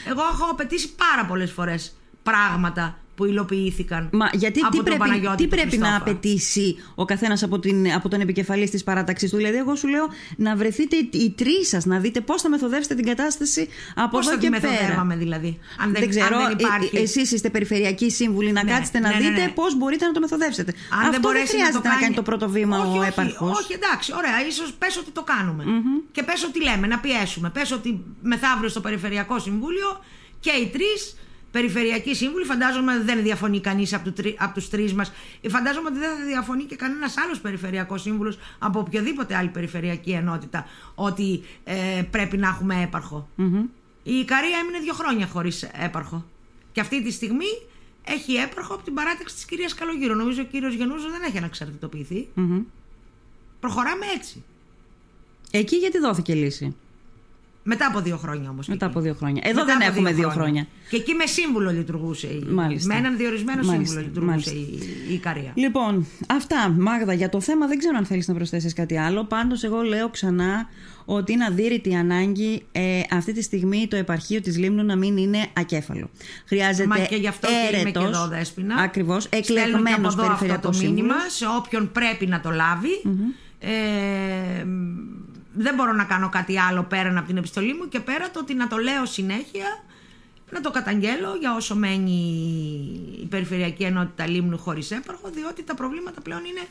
[0.06, 4.98] Εγώ έχω απαιτήσει πάρα πολλές φορές πράγματα που υλοποιήθηκαν Μα γιατί από τι τον πρέπει,
[4.98, 6.10] Παναγιώτη τι του πρέπει να Χριστόφα.
[6.10, 10.08] απαιτήσει ο καθένας από, την, από τον επικεφαλής της παράταξη του; Δηλαδή, εγώ σου λέω
[10.36, 14.26] να βρεθείτε οι, οι τρεις σας, να δείτε πώς θα μεθοδεύσετε την κατάσταση από Πώς
[14.26, 14.72] εδώ θα τη και πέρα.
[14.72, 16.96] μεθοδεύαμε δηλαδή, αν δεν, ξέρω, αν δεν υπάρχει.
[16.96, 19.48] ε, εσείς είστε περιφερειακοί σύμβουλοι να Ναι, κάτσετε να ναι, ναι, δείτε ναι.
[19.54, 20.72] πώς μπορείτε να το μεθοδεύσετε.
[20.90, 22.02] Αν Αυτό δεν μπορέσει χρειάζεται να, το να, κάνει...
[22.02, 23.58] κάνει το πρώτο βήμα όχι, ο όχι, έπαρχος.
[23.58, 25.64] Όχι, εντάξει, ωραία, ίσως πες ότι το κάνουμε.
[26.12, 27.50] Και πες ότι λέμε, να πιέσουμε.
[27.50, 30.00] Πες ότι μεθαύριο στο Περιφερειακό Συμβούλιο
[30.40, 31.16] και οι τρεις
[31.54, 35.12] Περιφερειακοί σύμβουλοι, φαντάζομαι δεν διαφωνεί κανείς από, του, από τους τρεις μας.
[35.48, 40.66] Φαντάζομαι ότι δεν θα διαφωνεί και κανένας άλλος περιφερειακός σύμβουλος από οποιοδήποτε άλλη περιφερειακή ενότητα
[40.94, 43.28] ότι ε, πρέπει να έχουμε έπαρχο.
[44.02, 46.24] Η Ικαρία έμεινε δύο χρόνια χωρίς έπαρχο.
[46.72, 47.62] Και αυτή τη στιγμή
[48.04, 50.14] έχει έπαρχο από την παράταξη της κυρίας Καλογύρου.
[50.14, 52.28] Νομίζω ο κύριος Γενούζο δεν έχει αναξαρτητοποιηθεί.
[52.34, 52.62] Μμμ.
[53.60, 54.44] Προχωράμε έτσι.
[55.50, 56.76] Εκεί γιατί δόθηκε λύση;
[57.66, 58.66] Μετά από δύο χρόνια όμως.
[58.66, 59.42] Μετά από δύο χρόνια.
[59.44, 60.66] Εδώ Μετά δεν από έχουμε δύο χρόνια.
[60.90, 62.26] Και εκεί με σύμβουλο λειτουργούσε.
[62.26, 62.46] Η...
[62.50, 62.92] Μάλιστα.
[62.92, 64.84] Με έναν διορισμένο Μάλιστα, σύμβουλο λειτουργούσε μάλιστα.
[65.06, 65.52] η, η Ικαρία.
[65.54, 69.24] Λοιπόν, αυτά, Μάγδα, για το θέμα δεν ξέρω αν θέλεις να προσθέσεις κάτι άλλο.
[69.24, 70.68] Πάντως εγώ λέω ξανά
[71.04, 75.46] ότι είναι αδύρυτη ανάγκη ε, αυτή τη στιγμή το επαρχείο της Λίμνου να μην είναι
[75.52, 76.10] ακέφαλο.
[76.46, 78.74] Χρειάζεται Μα και γι' αυτό και είμαι και έρετος, εδώ, Δέσποινα.
[78.76, 81.34] Ακριβώς, Στέλνω και από εκλεγμένος εδώ αυτό περιφερειακός το μήνυμα σύμβουλος.
[81.34, 83.02] σε όποιον πρέπει να το λαβει
[83.58, 84.66] Ε,
[85.54, 88.54] δεν μπορώ να κάνω κάτι άλλο πέραν από την επιστολή μου και πέρα το ότι
[88.54, 89.84] να το λέω συνέχεια
[90.50, 92.18] να το καταγγέλω για όσο μένει
[93.22, 96.66] η Περιφερειακή Ενότητα Λίμνου χωρίς έπαρχο διότι τα προβλήματα πλέον είναι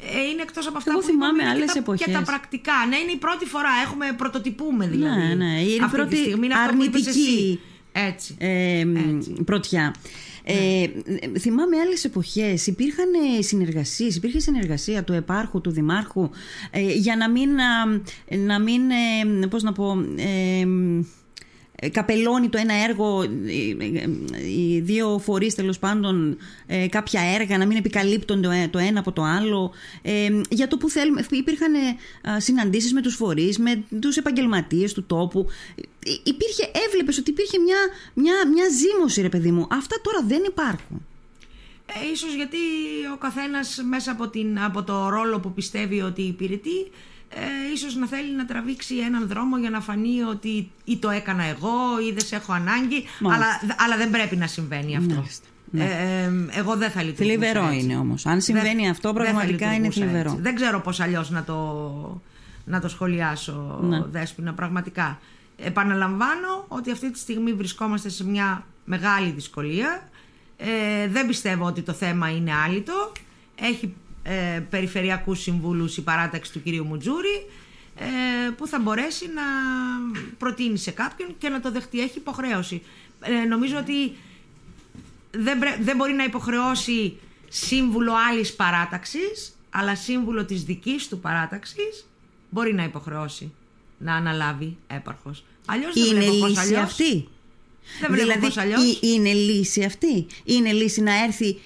[0.00, 2.10] ε, είναι εκτός από αυτά Εγώ που θυμάμαι είπαμε, είναι άλλες και, τα, και τα
[2.10, 2.26] εποχές.
[2.26, 2.72] πρακτικά.
[2.88, 3.68] Ναι, είναι η πρώτη φορά.
[3.84, 5.20] Έχουμε πρωτοτυπούμε δηλαδή.
[5.20, 7.60] Ναι, ναι, είναι η Αυτή πρώτη τη στιγμή είναι αυτό που είπες αρνητική εσύ.
[7.92, 8.36] Έτσι.
[8.38, 9.94] ε, μ, πρωτιά.
[10.48, 10.86] Ε,
[11.38, 12.66] θυμάμαι άλλες εποχές.
[12.66, 13.06] Υπήρχαν
[13.38, 16.30] ε, συνεργασίες, υπήρχε συνεργασία του επάρχου, του δημάρχου
[16.70, 18.00] ε, για να μην, α,
[18.36, 20.66] να μην ε, πώς να πω, ε, ε,
[21.92, 23.26] καπελώνει το ένα έργο, ε,
[23.98, 26.36] ε, οι δύο φορείς τέλος πάντων
[26.66, 29.72] ε, κάποια έργα, να μην επικαλύπτονται το ε- το ένα από το άλλο.
[30.02, 31.26] Ε, για το που θέλουμε.
[31.30, 31.78] Υπήρχαν ε,
[32.30, 35.46] α, συναντήσεις με τους φορείς, με τους επαγγελματίες του τόπου.
[35.74, 37.78] Ε, Υπήρχε, έβλεπες ότι υπήρχε μια,
[38.14, 39.66] μια, μια ζήμωση ρε παιδί μου.
[39.70, 41.06] Αυτά τώρα δεν υπάρχουν.
[41.86, 42.56] Ε, ίσως γιατί
[43.14, 46.90] ο καθένας μέσα από, την, από το ρόλο που πιστεύει ότι υπηρετεί
[47.28, 51.44] ε, ίσως να θέλει να τραβήξει έναν δρόμο για να φανεί ότι ή το έκανα
[51.44, 51.70] εγώ
[52.08, 53.46] ή δεν σε έχω ανάγκη αλλά,
[53.84, 55.14] αλλά δεν πρέπει να συμβαίνει αυτό.
[55.14, 55.46] Μάλιστα.
[55.76, 57.78] Ε, ε, εγώ δεν θα λειτουργούσα Θλιβερό έτσι.
[57.78, 58.26] είναι όμως.
[58.26, 60.30] Αν συμβαίνει Δεν- αυτό δεν θα πραγματικά είναι λειτουργούσα θλιβερό.
[60.30, 60.42] έτσι.
[60.42, 62.22] Δεν ξέρω πώς αλλιώς να το,
[62.64, 64.02] να το σχολιάσω Ναι.
[64.10, 65.18] Δέσποινα πραγματικά.
[65.56, 70.08] Επαναλαμβάνω ότι αυτή τη στιγμή βρισκόμαστε σε μια μεγάλη δυσκολία.
[70.56, 73.12] Ε, δεν πιστεύω ότι το θέμα είναι άλυτο.
[73.60, 73.94] Έχει
[74.28, 77.46] ε, περιφερειακούς συμβούλους η παράταξη του κυρίου Μουτζούρη
[77.96, 78.06] ε,
[78.56, 79.42] που θα μπορέσει να
[80.38, 82.00] προτείνει σε κάποιον και να το δεχτεί.
[82.00, 82.82] Έχει υποχρέωση.
[83.20, 84.12] Ε, νομίζω ότι
[85.30, 87.16] δεν, πρέ- δεν μπορεί να υποχρεώσει
[87.48, 92.06] σύμβουλο άλλης παράταξης, αλλά σύμβουλο της δικής του παράταξης
[92.50, 93.52] μπορεί να υποχρεώσει
[93.98, 95.44] να αναλάβει έπαρχος.
[95.66, 96.80] Αλλιώς δεν Είναι βλέπω πώς λύση αλλιώς.
[96.82, 97.28] αυτή.
[98.00, 98.82] Δεν βλέπω δηλαδή, πώς αλλιώς.
[98.84, 100.26] ή- είναι λύση αυτή.
[100.44, 101.56] Είναι λύση να έρθει ε,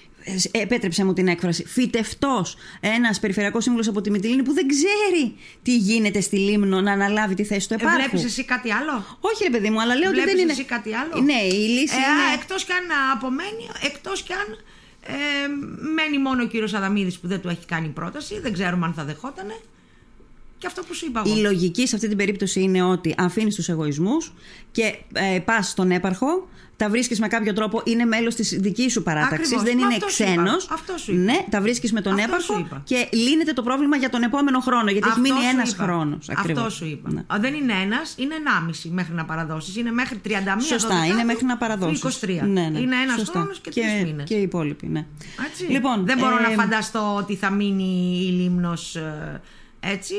[0.51, 5.77] επέτρεψε μου την έκφραση, φυτευτός ένας περιφερειακός σύμβουλος από τη Μυτιλίνη που δεν ξέρει τι
[5.77, 7.99] γίνεται στη Λίμνο να αναλάβει τη θέση του επάρχου.
[7.99, 10.51] Ε, Βλέπεις εσύ κάτι άλλο; Όχι, ρε παιδί μου, αλλά λέω Βλέπεις ότι δεν είναι.
[10.51, 12.41] εσύ κάτι άλλο; Ναι, η λύση Ε, είναι.
[12.41, 14.57] Εκτός κι αν απομένει, εκτός κι αν
[15.05, 15.13] ε,
[15.95, 19.03] μένει μόνο ο κύριος Αδαμίδης που δεν του έχει κάνει πρόταση, δεν ξέρουμε αν θα
[19.03, 19.55] δεχότανε.
[20.57, 21.37] Και αυτό που σου είπα εγώ.
[21.37, 24.33] Η λογική σε αυτή την περίπτωση είναι ότι αφήνεις τους εγωισμούς
[24.71, 26.49] και ε, πας στον έπαρχο,
[26.83, 29.63] τα βρίσκεις με κάποιο τρόπο, είναι μέλος της δικής σου παράταξης, Ακριβώς.
[29.63, 30.31] δεν Μα είναι αυτό σου είπα.
[30.33, 30.51] ξένο.
[30.71, 31.21] Αυτό σου είπα.
[31.21, 32.81] Ναι, τα βρίσκεις με τον Αυτό έπαρχο σου είπα.
[32.83, 34.91] και λύνεται το πρόβλημα για τον επόμενο χρόνο.
[34.91, 35.83] Γιατί Αυτό έχει μείνει σου ένας είπα.
[35.83, 36.29] χρόνος.
[36.35, 37.09] Αυτό σου είπα.
[37.11, 37.19] Ναι.
[37.19, 39.75] Α, Δεν είναι ένας, είναι ενάμιση μέχρι να παραδώσεις.
[39.75, 40.29] Είναι μέχρι 31
[40.65, 41.99] Σωστά, Δωδεκάτου είναι μέχρι να του παραδώσεις.
[41.99, 42.41] 23.
[42.47, 43.31] Ναι, ναι, είναι ένας σωστά.
[43.39, 44.27] χρόνος και τρεις μήνες.
[44.27, 45.05] Και οι υπόλοιποι, ναι.
[45.49, 45.63] Έτσι.
[45.63, 49.41] Λοιπόν, δεν μπορώ ε, να φανταστώ ότι θα μείνει η Λίμνος ε,
[49.79, 50.13] έτσι.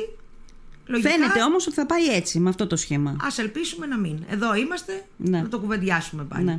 [0.92, 3.16] Λογικά, Φαίνεται όμως ότι θα πάει έτσι, με αυτό το σχήμα.
[3.22, 4.24] Ας ελπίσουμε να μην.
[4.28, 5.40] Εδώ είμαστε, Ναι.
[5.40, 6.44] να το κουβεντιάσουμε πάλι.
[6.44, 6.56] Ναι.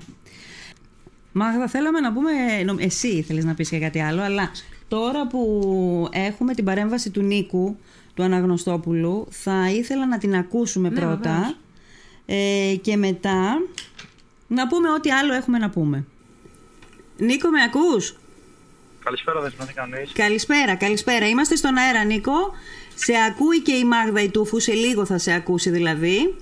[1.31, 2.31] Μάγδα, θέλαμε να πούμε.
[2.65, 4.51] νο- Εσύ ήθελε να πεις και κάτι άλλο, αλλά
[4.87, 7.77] τώρα που έχουμε την παρέμβαση του Νίκου,
[8.13, 11.17] του Αναγνωστόπουλου, θα ήθελα να την ακούσουμε Ναι, πρώτα.
[11.31, 11.55] βεβαίως.
[12.25, 13.61] Ε, και μετά
[14.47, 16.05] να πούμε ό,τι άλλο έχουμε να πούμε.
[17.17, 18.15] Νίκο, με ακούς;
[19.03, 20.03] Καλησπέρα, δεν τι κανεί.
[20.13, 21.27] Καλησπέρα, καλησπέρα.
[21.29, 22.31] Είμαστε στον αέρα, Νίκο.
[22.95, 26.35] Σε ακούει και η Μάγδα η Τούφου, σε λίγο θα σε ακούσει δηλαδή.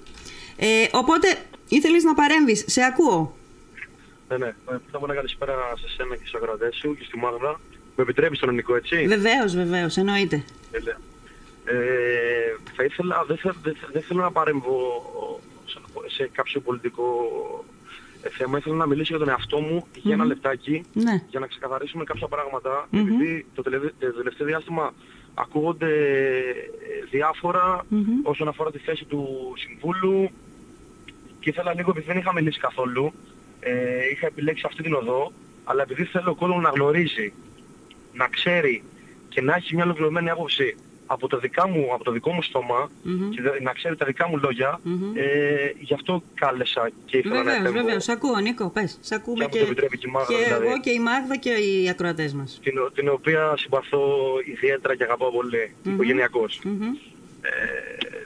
[0.56, 1.28] Ε, οπότε,
[1.70, 2.64] ήθελες να παρέμβεις.
[2.68, 3.36] Σε ακούω.
[4.30, 4.46] Ναι, ναι.
[4.48, 7.60] Ε, Πρώτα απ' όλα καλησπέρα σε σένα και στους ακροατές σου και στη Μάγδα.
[7.96, 10.44] Με επιτρέπεις τον Νικό, έτσι; Βεβαίως, βεβαίως, εννοείται.
[10.72, 11.00] Τέλεια.
[11.66, 11.76] Ε,
[12.76, 14.76] θα ήθελα, δεν, θα, δεν, θα- δεν θέλω να παρέμβω
[15.66, 15.80] σε,
[16.16, 17.06] σε κάποιο πολιτικό
[18.22, 18.58] ε, θέμα.
[18.58, 21.24] Ήθελα να μιλήσω για τον εαυτό μου για ένα λεπτάκι Ναι.
[21.30, 22.88] για να ξεκαθαρίσουμε κάποια πράγματα.
[22.92, 24.94] Επειδή το, τελε- το τελευταίο διάστημα
[25.34, 27.86] ακούγονται ε, διάφορα
[28.24, 30.30] όσον αφορά τη θέση του Συμβούλου.
[31.40, 33.14] Και ήθελα λίγο, επειδή δεν είχα μιλήσει καθόλου,
[33.60, 35.32] ε, είχα επιλέξει αυτή την οδό,
[35.64, 37.34] αλλά επειδή θέλω ο κόσμος να γνωρίζει,
[38.14, 38.84] να ξέρει
[39.30, 40.76] και να έχει μια ολοκληρωμένη άποψη
[41.14, 42.92] από το, δικά μου, από το δικό μου στομα
[43.36, 44.80] και δε- να ξέρει τα δικά μου λογια
[45.14, 45.26] ε,
[45.80, 47.80] γι' αυτό κάλεσα και ήθελα να Βεβαίω, επέμβω.
[47.82, 48.00] βεβαίω.
[48.00, 48.70] Σ' ακούω, Νίκο.
[48.70, 48.98] Πες.
[49.02, 50.66] Σ' ακούμε Και αν και, το επιτρέπει και η Μάγδα, και δηλαδή.
[50.66, 52.60] εγώ και η Μάγδα και οι ακροατές μας.
[52.64, 54.02] την, ο- την οποία συμπαθώ
[54.46, 56.62] ιδιαίτερα και αγαπάω πολύ, οικογενειακώς.
[57.42, 57.50] Ε,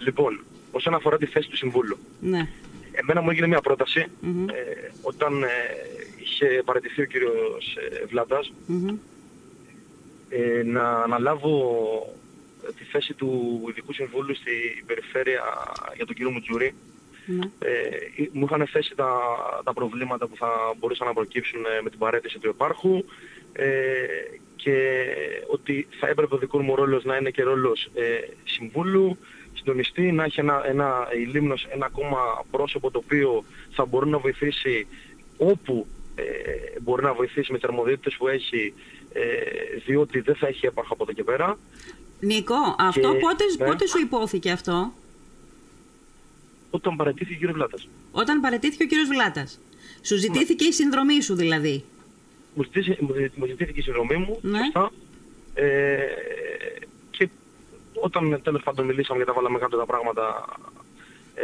[0.03, 2.47] λοιπόν, όσον αφορά τη θέση του Συμβούλου, Ναι.
[2.91, 5.47] εμένα μου έγινε μια πρόταση ε, όταν ε,
[6.23, 8.95] είχε παραιτηθεί ο κύριος ε, Βλάτας Μμμ.
[10.29, 12.15] ε, να αναλάβω
[12.77, 15.43] τη θέση του Ειδικού Συμβούλου στην περιφέρεια
[15.95, 16.73] για τον κύριο Μουτζούρη.
[17.25, 17.45] Ναι.
[17.59, 19.09] Ε, μου είχαν θέσει τα,
[19.63, 20.49] τα προβλήματα που θα
[20.79, 23.03] μπορούσαν να προκύψουν ε, με την παρέτηση του επάρχου
[23.53, 23.67] ε,
[24.55, 25.05] και
[25.47, 29.17] ότι θα έπρεπε ο δικός μου ρόλος να είναι και ρόλος ε, συμβούλου,
[29.53, 34.17] συντονιστή, να έχει ένα, ένα, η Λίμνος ένα ακόμα πρόσωπο το οποίο θα μπορεί να
[34.17, 34.87] βοηθήσει
[35.37, 36.23] όπου ε,
[36.81, 38.73] μπορεί να βοηθήσει με τις αρμοδιότητες που έχει
[39.13, 41.57] ε, διότι δεν θα έχει έπαρχο από εδώ και πέρα.
[42.25, 43.65] Νίκο, αυτό Και- πότε, ναι.
[43.65, 44.93] πότε σου υπόθηκε αυτό,
[46.69, 47.87] Όταν παρατήθηκε ο κύριος Βλάτας.
[48.11, 49.59] όταν παρετήθηκε ο κύριος Βλάτας.
[50.01, 51.83] Σου ζητήθηκε η συνδρομή σου δηλαδή.
[52.53, 54.57] μου, ζητήσε, μου, ζη- μου ζητήθηκε η συνδρομή μου, Ναι.
[54.63, 54.91] σωστά.
[55.53, 55.97] Ε,
[57.11, 57.29] και
[58.01, 60.45] όταν τέλος πάντων μιλήσαμε και τα βάλαμε κάτω τα πράγματα
[61.35, 61.43] ε,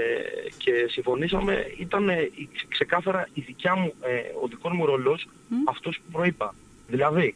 [0.58, 5.28] και συμφωνήσαμε, ήταν ε, η- ξεκάθαρα η δικιά μου, ε, ο δικός μου ρόλος
[5.68, 6.56] αυτός που προείπα.
[6.88, 7.36] Δηλαδή,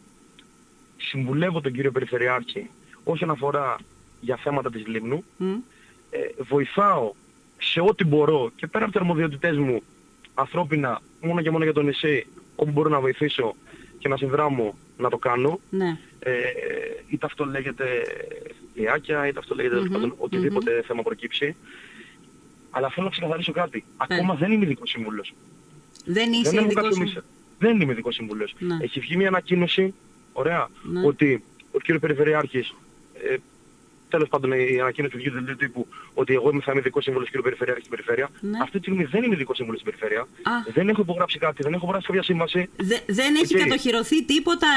[0.98, 2.70] συμβουλεύω τον κύριο Περιφερειάρχη
[3.06, 3.76] όσον αφορά
[4.22, 5.54] για θέματα της Λίμνου, Μμ.
[6.10, 7.12] ε, βοηθάω
[7.58, 9.82] σε ό,τι μπορώ και πέρα από τις αρμοδιότητές μου
[10.34, 12.26] ανθρώπινα μόνο και μόνο για το νησί
[12.56, 13.56] όπου μπορώ να βοηθήσω
[14.00, 15.60] και να συνδράμω να το κάνω.
[15.70, 15.98] Ναι.
[16.20, 16.32] ε,
[17.08, 17.86] είτε αυτό λέγεται
[18.76, 21.56] λιάκια είτε αυτό λέγεται τέλος πάντων οτιδήποτε θέμα προκύψει.
[22.70, 23.84] Αλλά θέλω να ξεκαθαρίσω κάτι.
[23.98, 25.34] Ακόμα δεν είμαι ειδικός σύμβουλος
[26.06, 27.24] Δεν είσαι δεν, έχω ειδικός κάποιο μισό-
[27.60, 28.78] δεν είμαι ειδικός σύμβουλος Ναι.
[28.82, 29.94] έχει βγει μια ανακοίνωση
[30.34, 31.08] ωραία Ναι.
[31.08, 32.74] ότι ο κύριος Περιφερειάρχης
[33.32, 33.36] ε,
[34.10, 37.26] Τέλος πάντων, η ανακοίνωση του βγήκε του τύπου ότι εγώ είμαι, θα είμαι ειδικός σύμβουλος
[37.26, 38.30] κύριο Περιφερειάρχη στην Περιφέρεια.
[38.42, 38.58] Ναι.
[38.62, 40.22] Αυτή τη στιγμή δεν είμαι ειδικός σύμβουλος στην Περιφέρεια.
[40.22, 40.52] Α.
[40.74, 42.70] Δεν έχω υπογράψει κάτι, δεν έχω υπογράψει κάποια σύμβαση.
[42.78, 43.62] Δε- δεν έχει Οκ.
[43.64, 44.68] κατοχυρωθεί τίποτα,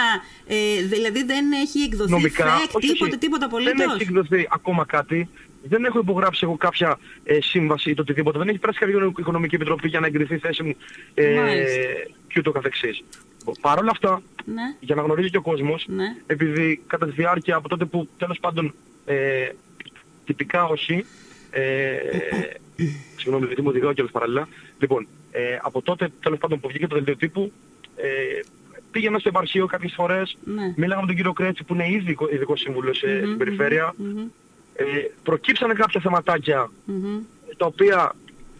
[0.46, 2.44] ε, δηλαδή δεν έχει εκδοθεί Νομικά.
[2.44, 3.18] φεκ, όχι, τίποτα, όχι.
[3.18, 3.94] τίποτα Δεν απολύτως.
[3.94, 5.28] έχει εκδοθεί ακόμα κάτι.
[5.62, 8.38] Δεν έχω υπογράψει εγώ κάποια ε, σύμβαση ή το οτιδήποτε.
[8.38, 10.74] Δεν έχει περάσει κάποια οικονομική επιτροπή για να εγκριθεί η θέση μου
[11.14, 11.80] ε, Μάλιστα.
[12.28, 13.02] και ούτω καθεξής.
[13.60, 14.62] Παρ' όλα αυτά, Ναι.
[14.80, 16.04] για να γνωρίζει και ο κόσμος, Ναι.
[16.26, 18.74] επειδή κατά τη διάρκεια από τότε που τέλος πάντων
[19.04, 19.48] ε,
[20.24, 21.04] τυπικά όχι,
[21.50, 21.96] ε,
[23.16, 26.94] συγγνώμη γιατί μου οδηγάω κιόλας παράλληλα, λοιπόν, ε, από τότε τέλος πάντων που βγήκε το
[26.94, 27.52] δελτίο τύπου,
[27.96, 28.06] ε,
[28.90, 30.72] πήγαινα στο επαρχείο κάποιες φορές, Ναι.
[30.76, 34.18] μίλαγα με τον κύριο Κρέτσι που είναι ήδη ειδικό- ειδικός σύμβουλος ε, στην περιφέρεια, Μμμ.
[34.74, 34.84] ε,
[35.22, 37.18] προκύψανε κάποια θεματάκια Μμμ.
[37.56, 38.12] τα οποία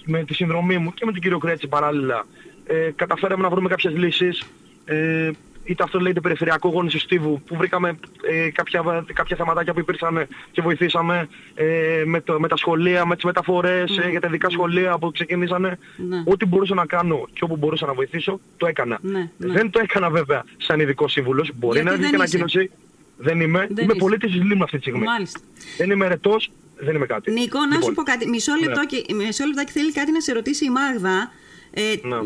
[0.05, 2.26] με τη συνδρομή μου και με τον κύριο Κρέτσι παράλληλα
[2.66, 4.43] ε, καταφέραμε να βρούμε κάποιες λύσεις.
[4.89, 5.30] Ε,
[5.64, 7.99] είτε αυτό λέγεται περιφερειακό γόνι Στίβου που βρήκαμε
[8.30, 13.14] ε, κάποια, κάποια θεματάκια που υπήρξαν και βοηθήσαμε ε, με, το, με τα σχολεία, με
[13.14, 15.78] τις μεταφορές ε, για τα ειδικά σχολεία που ξεκινήσανε.
[15.97, 16.22] Ναι.
[16.24, 18.99] Ό,τι μπορούσα να κάνω και όπου μπορούσα να βοηθήσω, το έκανα.
[19.03, 19.53] Ναι, ναι.
[19.53, 21.51] Δεν το έκανα βέβαια σαν ειδικό σύμβουλος.
[21.55, 22.36] Μπορεί Γιατί να δεν βγει και είσαι.
[22.36, 22.70] ανακοίνωση.
[23.16, 23.59] Δεν είμαι.
[23.59, 24.03] Δεν είμαι είσαι.
[24.05, 25.05] πολίτης της Λίμνου αυτή τη στιγμή.
[25.05, 25.41] Μάλιστα.
[25.76, 27.30] Δεν είμαι ερετός, δεν είμαι κάτι.
[27.30, 28.28] Νίκο, να Λοιπόν, σου πω κάτι.
[28.28, 28.86] Μισό λεπτό, ναι.
[28.86, 31.30] και, μισό λεπτάκι θέλει κάτι να σε ρωτήσει η Μάγδα.
[31.70, 32.16] Ε, Ναι.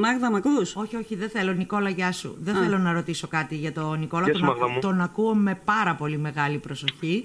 [0.00, 1.52] Μάγδα, μ' ακούς; Όχι, όχι, δεν θέλω.
[1.52, 2.36] Νικόλα, γεια σου.
[2.40, 2.60] Δεν Α.
[2.62, 4.24] θέλω να ρωτήσω κάτι για τον Νικόλα.
[4.24, 4.80] Γεια τον, σου, ακού- Μάγδα μου.
[4.80, 7.22] τον ακούω με πάρα πολύ μεγάλη προσοχή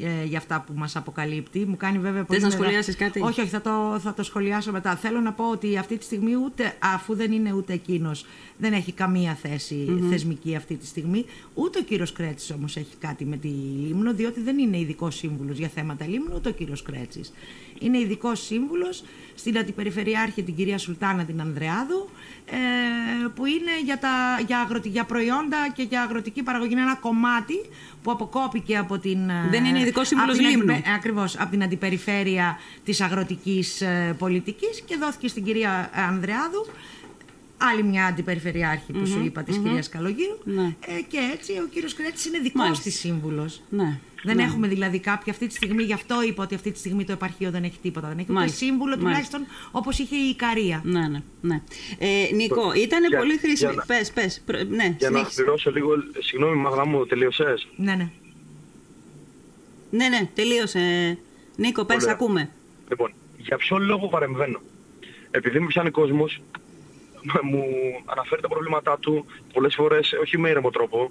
[0.00, 1.64] ε, για αυτά που μας αποκαλύπτει.
[1.66, 4.72] Μου κάνει βέβαια πολύ να μεγα- σχολιάσεις κάτι; Όχι, όχι, θα το, θα το σχολιάσω
[4.72, 4.96] μετά.
[4.96, 8.24] Θέλω να πω ότι αυτή τη στιγμή ούτε, αφού δεν είναι ούτε εκείνος,
[8.58, 11.24] δεν έχει καμία θέση θεσμική αυτή τη στιγμή,
[11.54, 13.48] ούτε ο κύριος Κρέτσης όμως έχει κάτι με τη
[13.86, 17.32] Λίμνο, διότι δεν είναι ειδικός σύμβουλος για θέματα Λίμνου, ούτε ο κύριος Κρέτσης.
[17.82, 19.04] Είναι ειδικός σύμβουλος
[19.34, 22.08] στην Αντιπεριφερειάρχη την κυρία Σουλτάνα την Ανδρεάδου,
[22.46, 22.56] ε,
[23.34, 24.08] που είναι για, τα,
[24.46, 26.72] για, αγροτι, για προϊόντα και για αγροτική παραγωγή.
[26.72, 27.54] Είναι ένα κομμάτι
[28.02, 29.28] που αποκόπηκε από την...
[29.28, 30.72] ε, Δεν είναι ειδικός σύμβουλος από την Λίμνου.
[30.72, 36.66] αντιπε- Ακριβώς, από την αντιπεριφέρεια της αγροτικής ε, πολιτικής και δόθηκε στην κυρία Ανδρεάδου
[37.70, 40.62] άλλη μια αντιπεριφερειάρχη που σου είπα της κυρίας Καλογύρου Ναι.
[40.62, 42.82] ε, και έτσι ο κύριος Κρέτης είναι δικός Μάλιστα.
[42.84, 43.62] της σύμβουλος.
[43.68, 43.98] Ναι.
[44.22, 44.42] Δεν ναι.
[44.42, 47.50] έχουμε δηλαδή κάποια αυτή τη στιγμή, γι' αυτό είπα ότι αυτή τη στιγμή το επαρχείο
[47.50, 48.08] δεν έχει τίποτα.
[48.08, 48.56] Δεν έχει ούτε Μάλιστα.
[48.56, 49.04] σύμβουλο Μάλιστα.
[49.08, 50.80] τουλάχιστον όπως είχε η Ικαρία.
[50.84, 51.62] Ναι, ναι, ναι.
[51.98, 53.70] Ε, Νίκο, ήταν Για- πολύ χρήσιμο.
[53.72, 54.42] για να- Πες, πες.
[54.46, 55.42] Προ- Ναι, Για να συνέχισε.
[55.42, 58.10] πληρώσω λίγο, συγγνώμη Μαγδά μου, τελείωσες; Ναι, ναι.
[59.90, 61.18] Ναι, ναι, τελείωσε.
[61.56, 62.14] Νίκο, πες, Ωραία.
[62.14, 62.50] ακούμε.
[62.88, 64.60] Λοιπόν, για ποιο λόγο παρεμβαίνω;
[65.30, 66.42] Επειδή με πιάνει κόσμος,
[67.42, 67.64] μου
[68.04, 71.10] αναφέρει τα προβλήματά του πολλές φορές, όχι με ήρεμο τρόπο.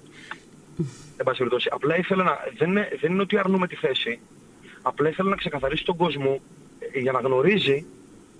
[1.16, 1.68] Εν πάση περιπτώσει.
[1.72, 2.38] Απλά ήθελα να.
[2.58, 4.18] Δεν είναι, δεν είναι ότι αρνούμε τη θέση.
[4.82, 6.40] Απλά ήθελα να ξεκαθαρίσει τον κόσμο
[6.92, 7.84] ε, για να γνωρίζει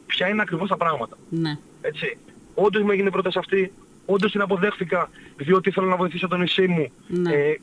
[0.06, 1.16] ποια είναι ακριβώς τα πράγματα.
[1.28, 1.58] Ναι.
[1.80, 2.16] Έτσι.
[2.54, 3.72] Όντως μου έγινε η πρόταση αυτή,
[4.06, 6.90] όντως την αποδέχθηκα, διότι ήθελα να βοηθήσω το νησί μου.
[7.08, 7.32] Ναι.
[7.32, 7.60] Ε,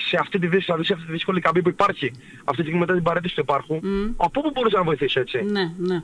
[0.00, 2.10] σε αυτή τη, δύση- δηλαδή σε αυτή τη δύσκολη καμπή που υπάρχει
[2.44, 4.10] αυτή τη στιγμή μετά την παρέτηση του υπάρχου, Μμ.
[4.16, 6.02] από πού μπορούσα να βοηθήσω έτσι; Ναι, ναι.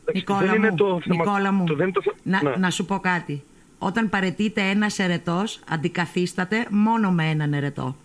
[0.00, 1.24] Εντάξει, Νικόλα δεν μου, είναι το θέμα.
[1.24, 2.56] Νικόλα μου, το, δεν είναι το θε- να, ναι.
[2.58, 3.42] να σου πω κάτι.
[3.84, 7.96] Όταν παρετείται ένας ερετός, αντικαθίσταται μόνο με έναν ερετό.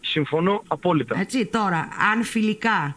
[0.00, 1.20] Συμφωνώ απόλυτα.
[1.20, 2.96] Έτσι, τώρα, αν φιλικά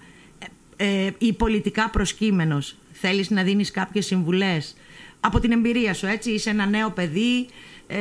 [0.78, 4.76] ε, ε, ή πολιτικά προσκύμενος θέλεις να δίνεις κάποιες συμβουλές
[5.20, 7.48] από την εμπειρία σου, έτσι, είσαι ένα νέο παιδί,
[7.88, 7.98] ε,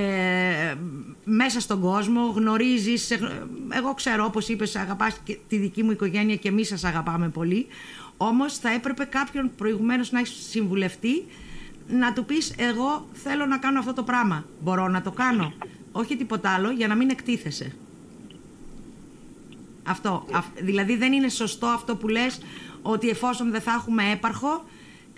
[1.24, 6.36] μέσα στον κόσμο, γνωρίζεις, σε- εγώ ξέρω όπως είπες αγαπάς και τη δική μου οικογένεια
[6.36, 7.66] και εμείς σας αγαπάμε πολύ,
[8.16, 11.24] όμως θα έπρεπε κάποιον προηγουμένως να έχεις συμβουλευτεί
[11.88, 15.52] να του πεις εγώ θέλω να κάνω αυτό το πράγμα, μπορώ να το κάνω,
[15.92, 17.72] όχι τίποτα άλλο για να μην εκτίθεσαι.
[19.82, 20.26] Αυτό.
[20.32, 22.40] Αυ- δηλαδή δεν είναι σωστό αυτό που λες
[22.82, 24.64] ότι εφόσον δεν θα έχουμε έπαρχο,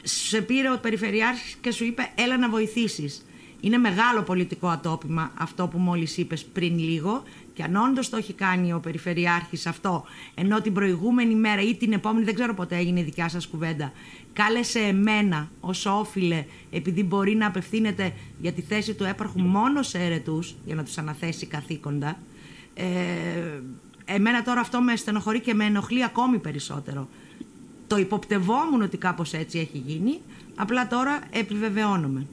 [0.03, 3.25] σε πήρε ο Περιφερειάρχης και σου είπε έλα να βοηθήσεις.
[3.61, 7.23] Είναι μεγάλο πολιτικό ατόπιμα αυτό που μόλις είπες πριν λίγο
[7.55, 11.93] και αν όντως το έχει κάνει ο Περιφερειάρχης αυτό ενώ την προηγούμενη μέρα ή την
[11.93, 13.93] επόμενη, δεν ξέρω πότε έγινε η δικιά σας κουβέντα,
[14.33, 19.99] κάλεσε εμένα ως όφιλε επειδή μπορεί να απευθύνεται για τη θέση του έπαρχου μόνο σε
[19.99, 22.19] αιρετούς για να τους αναθέσει καθήκοντα
[22.75, 22.85] ε,
[24.05, 27.09] εμένα τώρα αυτό με στενοχωρεί και με ενοχλεί ακόμη περισσότερο.
[27.87, 30.21] Το υποπτευόμουν ότι κάπως έτσι έχει γίνει,
[30.55, 32.27] απλά τώρα επιβεβαιώνομαι.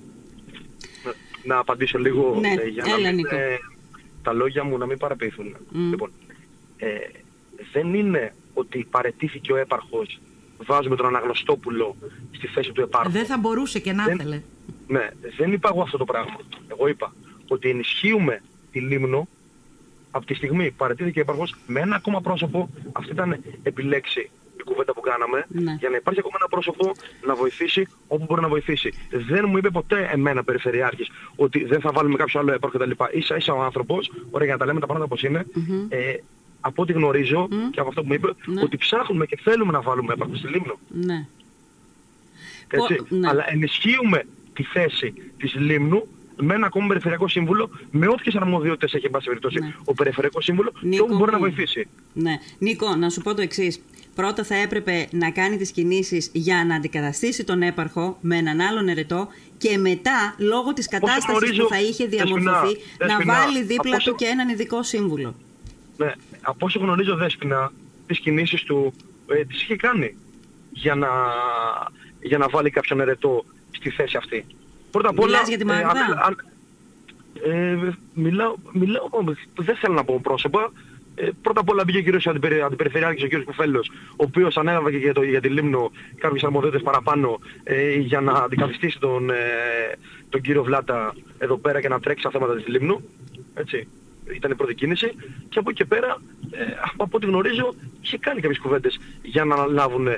[1.03, 1.13] Να,
[1.53, 3.35] να απαντήσω λίγο Ναι, ε, για να έλα, μην, Νίκο.
[3.35, 3.57] ε,
[4.27, 5.55] τα λόγια μου να μην παραποιηθούν.
[5.71, 5.89] Μμ.
[5.89, 6.11] Λοιπόν,
[6.77, 6.87] ε,
[7.73, 10.19] δεν είναι ότι παρετήθηκε ο έπαρχος,
[10.65, 11.95] βάζουμε τον Αναγνωστόπουλο
[12.31, 13.11] στη θέση του επάρχου.
[13.11, 14.41] Δεν θα μπορούσε και να Δεν- ήθελε.
[14.87, 16.35] Ναι, δεν είπα εγώ αυτό το πράγμα.
[16.67, 17.13] Εγώ είπα
[17.47, 19.27] ότι ενισχύουμε τη Λίμνο
[20.11, 22.69] από τη στιγμή που παρατήθηκε ο υπαρχός με ένα ακόμα πρόσωπο.
[22.91, 24.29] Αυτή ήταν επιλέξει
[24.59, 25.75] η κουβέντα που κάναμε Ναι.
[25.79, 26.91] για να υπάρχει ακόμα ένα πρόσωπο
[27.27, 28.93] να βοηθήσει όπου μπορεί να βοηθήσει.
[29.09, 32.91] Δεν μου είπε ποτέ εμένα περιφερειάρχης ότι δεν θα βάλουμε κάποιο άλλο έπαρχο κτλ.
[33.11, 35.45] Ίσα ίσα ο άνθρωπος, ωραία για να τα λέμε τα πράγματα όπως είναι,
[35.89, 36.13] ε,
[36.61, 38.61] από ό,τι γνωρίζω και από αυτό που μου είπε, Ναι.
[38.61, 40.79] ότι ψάχνουμε και θέλουμε να βάλουμε έπαρχο στη Λίμνο.
[40.87, 41.25] Ναι.
[42.69, 42.95] Έτσι.
[42.95, 43.27] Πο- ναι.
[43.27, 46.07] Αλλά ενισχύουμε τη θέση της Λίμνου
[46.41, 49.73] με ένα ακόμα περιφερειακό σύμβουλο, με όποιες αρμοδιότητες έχει εν πάση περιπτώσει Ναι.
[49.85, 51.43] ο περιφερειακός σύμβουλο και Νίκο όπου μπορεί να μου.
[51.43, 51.87] βοηθήσει.
[52.13, 52.37] Ναι.
[52.59, 53.81] Νίκο, να σου πω το εξής.
[54.17, 58.87] Πρώτα θα έπρεπε να κάνει τις κινήσεις για να αντικαταστήσει τον έπαρχο με έναν άλλον
[58.87, 63.61] ερετό και μετά, λόγω της κατάστασης γνωρίζω, που θα είχε διαμορφωθεί, Δεσποινά, να Δεσποινά, βάλει
[63.63, 65.35] δίπλα από όσο- του και έναν ειδικό σύμβουλο.
[65.97, 66.11] Ναι.
[66.41, 67.71] Από όσο γνωρίζω δέσποινα,
[68.07, 68.93] τις κινήσεις του
[69.27, 70.15] ε, τις είχε κάνει
[70.71, 71.07] για να,
[72.21, 74.45] για να βάλει κάποιον ερετό στη θέση αυτή.
[74.91, 75.27] Πρώτα απ' όλα...
[75.31, 76.45] Μιλάς για τη Μαγδά; αν- αν-
[77.51, 79.07] ε, μιλάω, μιλάω,
[79.55, 80.71] δεν θέλω να πω πρόσωπα.
[81.19, 84.91] Ε, πρώτα απ' όλα μπήκε ο κύριος αντιπερι, αντιπεριφερειάρχης, ο κύριος Κουφέλος, ο οποίος ανέλαβε
[84.91, 89.35] και για, το, για τη Λίμνο κάποιες αρμοδιότητες παραπάνω ε, για να αντικαθιστήσει τον, ε,
[90.29, 93.01] τον κύριο Βλάτα εδώ πέρα και να τρέξει στα θέματα της Λίμνου.
[93.53, 93.87] Έτσι.
[94.35, 95.15] Ήταν η πρώτη κίνηση
[95.49, 96.63] και από εκεί και πέρα, ε,
[96.97, 100.07] από ό,τι γνωρίζω, είχε κάνει κάποιες κουβέντες για να αναλάβουν.
[100.07, 100.17] Ε,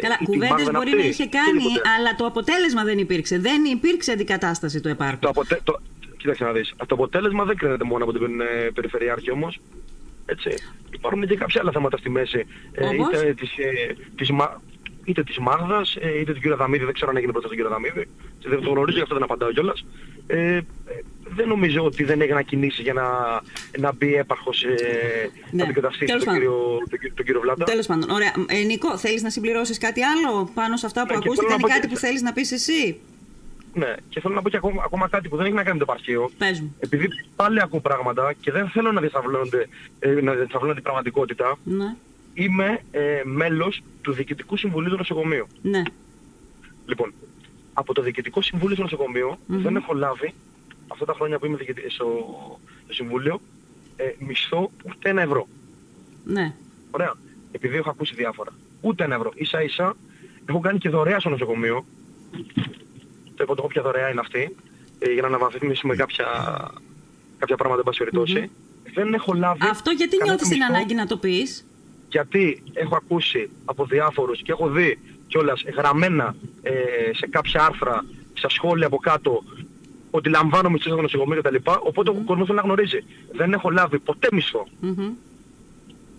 [0.00, 1.64] Καλά, κουβέντες μπορεί να είχε κάνει,
[1.98, 3.38] αλλά το αποτέλεσμα δεν υπήρξε.
[3.38, 5.18] Δεν υπήρξε αντικατάσταση του επάρχου.
[5.18, 5.60] Το, αποτε...
[5.64, 5.80] το...
[6.16, 6.74] Κοίταξε να δεις.
[6.76, 9.60] Το αποτέλεσμα δεν κρίνεται μόνο από την ε, Περιφερειάρχη όμως.
[10.30, 10.50] Έτσι.
[10.94, 12.46] Υπάρχουν και κάποια άλλα θέματα στη μέση.
[12.72, 14.30] Ε, είτε της, ε, της,
[15.04, 16.56] είτε της Μάγδας, ε, είτε του κ.
[16.56, 17.68] Δαμίδη, δεν ξέρω αν έγινε πρώτα τον κ.
[17.68, 18.08] Δαμίδη,
[18.42, 19.84] δεν το γνωρίζω, γι' αυτό δεν απαντάω κιόλας.
[20.26, 20.62] Ε, ε,
[21.34, 23.04] δεν νομίζω ότι δεν έγιναν κινήσεις για να,
[23.78, 24.76] να μπει έπαρχος ε,
[25.50, 25.62] ναι.
[25.62, 27.64] να αντικαταστήσει τον κύριο, τον, τον κύριο Βλάτα.
[27.64, 28.10] Τέλος πάντων.
[28.10, 28.32] Ωραία.
[28.46, 31.80] Ε, Νίκο, θέλεις να συμπληρώσεις κάτι άλλο πάνω σε αυτά που ναι, ακούστηκαν ή κάτι
[31.80, 31.86] και...
[31.86, 33.00] που θέλεις να πεις εσύ;
[33.74, 35.84] Ναι, και θέλω να πω και ακόμα, ακόμα κάτι που δεν έχει να κάνει με
[35.84, 36.30] το επαρχείο.
[36.38, 36.74] Πες μου.
[36.78, 39.68] Επειδή πάλι ακούω πράγματα και δεν θέλω να διασταυλώνονται
[39.98, 41.58] ε, να την πραγματικότητα.
[41.64, 41.96] Ναι
[42.34, 45.46] είμαι ε, μέλος του Διοικητικού Συμβουλίου του Νοσοκομείου.
[45.62, 45.82] Ναι.
[46.86, 47.12] Λοιπόν,
[47.72, 50.34] από το Διοικητικό Συμβούλιο του νοσοκομείου δεν έχω λάβει
[50.88, 51.58] αυτά τα χρόνια που είμαι
[51.88, 52.06] στο,
[52.84, 53.40] στο Συμβούλιο
[53.96, 55.46] ε, μισθό ούτε ένα ευρώ.
[56.24, 56.54] Ναι.
[56.90, 57.14] Ωραία.
[57.52, 58.50] Επειδή έχω ακούσει διάφορα.
[58.80, 59.32] Ούτε ένα ευρώ.
[59.34, 59.96] Ίσα ίσα
[60.46, 61.84] έχω κάνει και δωρεά στο νοσοκομείο.
[63.40, 64.56] Το είπα το ποια δωρεά είναι αυτή.
[64.98, 66.26] Ε, για να αναβαθμίσουμε κάποια,
[67.38, 68.50] κάποια πράγματα, εν περιπτώσει.
[68.94, 69.60] Δεν έχω λάβει.
[69.70, 71.66] Αυτό γιατί νιώθεις την ανάγκη να το πεις;
[72.08, 76.72] Γιατί έχω ακούσει από διάφορους και έχω δει κιόλας γραμμένα ε,
[77.12, 79.42] σε κάποια άρθρα, στα σχόλια από κάτω,
[80.10, 81.54] ότι λαμβάνω μισθό στο νοσοκομείο κτλ.
[81.82, 82.20] Οπότε mm-hmm.
[82.20, 83.04] ο κόσμος δεν αναγνωρίζει.
[83.32, 84.66] Δεν έχω λάβει ποτέ μισθό.
[84.82, 85.10] Mm-hmm.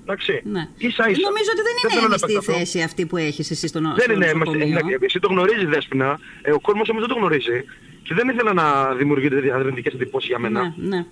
[0.01, 0.41] Εντάξει.
[0.43, 0.67] Ναι.
[0.77, 1.21] Ίσα ίσα.
[1.21, 4.67] Νομίζω ότι δεν είναι έμπιστη η θέση αυτή που έχεις εσύ στο, δεν είναι, νοσοκομείο.
[4.67, 7.63] Ναι, εσύ το γνωρίζεις Δέσποινα, ε, ο κόσμος όμως δεν το γνωρίζει.
[8.03, 10.61] Και δεν ήθελα να δημιουργείτε διαδρεντικές εντυπώσεις για μένα.
[10.61, 11.05] Ναι, ναι.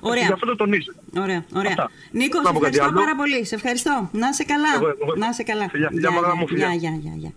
[0.00, 0.24] Ωραία.
[0.24, 0.92] Γι' αυτό το τονίζω.
[1.16, 1.70] Ωραία, ωραία.
[1.70, 1.90] Αυτά.
[2.10, 3.44] Νίκο, σε ευχαριστώ πάρα πολύ.
[3.44, 4.08] Σε ευχαριστώ.
[4.12, 4.74] Να είσαι καλά.
[4.74, 5.68] Εγώ, εγώ, να είσαι καλά.
[5.68, 6.74] Φιλιά, φιλιά, γεια, μου, φιλιά.
[6.74, 7.32] Γεια, γεια, γεια.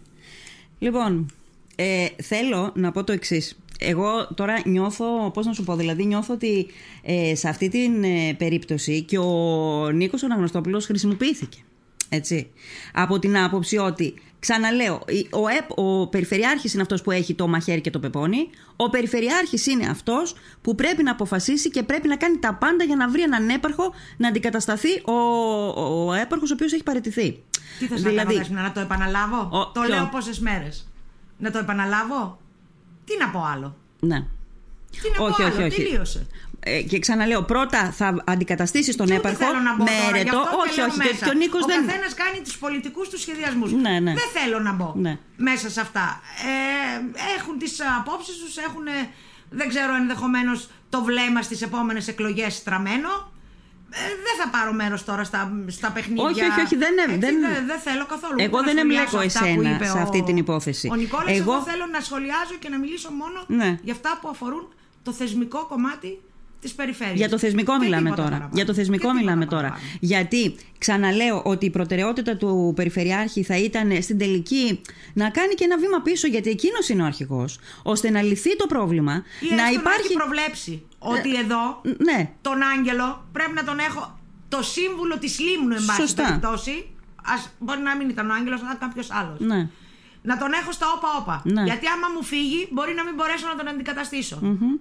[0.80, 1.34] Λοιπόν,
[1.76, 3.58] ε, θέλω να πω το εξής.
[3.80, 6.68] Εγώ τώρα νιώθω, πώς να σου πω, δηλαδή νιώθω ότι
[7.04, 11.58] ε, σε αυτή την ε, περίπτωση και ο Νίκος ο Αναγνωστόπουλος χρησιμοποιήθηκε.
[12.10, 12.52] Έτσι.
[12.94, 14.14] Από την άποψη ότι
[14.46, 18.50] Ξαναλέω, ο, ΕΠ, ο Περιφερειάρχης είναι αυτός που έχει το μαχαίρι και το πεπόνι.
[18.76, 22.96] Ο Περιφερειάρχης είναι αυτός που πρέπει να αποφασίσει και πρέπει να κάνει τα πάντα για
[22.96, 27.44] να βρει έναν έπαρχο να αντικατασταθεί ο, ο, ο έπαρχος ο οποίος έχει παραιτηθεί.
[27.80, 30.88] Τι θες δηλαδή, να κάνω, να το επαναλάβω; Ο, το ποιο; λέω πόσες μέρες.
[31.38, 32.40] Να το επαναλάβω;
[33.06, 34.26] Τι να πω άλλο; Ναι.
[34.92, 35.84] Τι να όχι, πω όχι, άλλο; όχι.
[35.84, 36.28] Τελείωσε.
[36.60, 39.46] Ε, και ξαναλέω, πρώτα θα αντικαταστήσεις τον έπαρχο
[39.78, 40.38] με αιρετό.
[40.68, 40.98] Όχι, όχι.
[40.98, 41.26] Μέσα.
[41.26, 41.84] Και ο Νίκος δεν.
[41.84, 43.72] Ο καθένας κάνει τους πολιτικούς τους σχεδιασμούς.
[43.72, 44.14] Ναι, ναι.
[44.14, 45.18] Δεν θέλω να μπω ναι.
[45.36, 46.22] μέσα σε αυτά.
[46.46, 48.84] Ε, έχουν τις απόψεις τους, έχουν.
[49.50, 53.34] Δεν ξέρω, ενδεχομένως το βλέμμα στις επόμενες εκλογές στραμμένο.
[53.98, 56.24] Ε, δεν θα πάρω μέρος τώρα στα, στα παιχνίδια.
[56.24, 57.40] Όχι, όχι, όχι δεν, Έτσι, δεν...
[57.40, 58.36] δεν, δεν θέλω καθόλου.
[58.38, 60.88] Εγώ δεν εμπλέκω εσένα σε αυτή την υπόθεση.
[60.92, 61.54] Ο Νικόλας, εγώ...
[61.54, 63.80] εγώ θέλω να σχολιάζω και να μιλήσω μόνο ναι.
[63.84, 64.74] για αυτά που αφορούν
[65.04, 66.20] το θεσμικό κομμάτι
[67.14, 68.50] για το θεσμικό μιλάμε τώρα.
[68.54, 69.80] Για το θεσμικό μιλάμε τώρα.
[70.00, 74.82] Γιατί ξαναλέω ότι η προτεραιότητα του Περιφερειάρχη θα ήταν στην τελική
[75.14, 78.66] να κάνει και ένα βήμα πίσω, γιατί εκείνος είναι ο αρχηγός, ώστε να λυθεί το
[78.66, 79.24] πρόβλημα.
[79.52, 80.06] Ή να υπάρχει.
[80.06, 80.84] έχει προβλέψει
[81.14, 82.32] ότι εδώ ναι.
[82.42, 84.20] τον Άγγελο πρέπει να τον έχω.
[84.50, 86.90] Το σύμβουλο της Λίμνου, εν πάση περιπτώσει.
[87.26, 89.40] Ας, μπορεί να μην ήταν ο Άγγελος, αλλά κάποιος άλλος.
[89.40, 89.70] Ναι.
[90.22, 91.42] Να τον έχω στα όπα-όπα.
[91.46, 91.64] Ναι.
[91.64, 94.40] Γιατί άμα μου φύγει, μπορεί να μην μπορέσω να τον αντικαταστήσω.
[94.44, 94.80] Mm-hmm.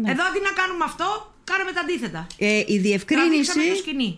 [0.00, 0.10] Ναι.
[0.10, 2.26] Εδώ αντί να κάνουμε αυτό, κάνουμε τα αντίθετα.
[2.38, 3.60] Ε, η, διευκρίνηση,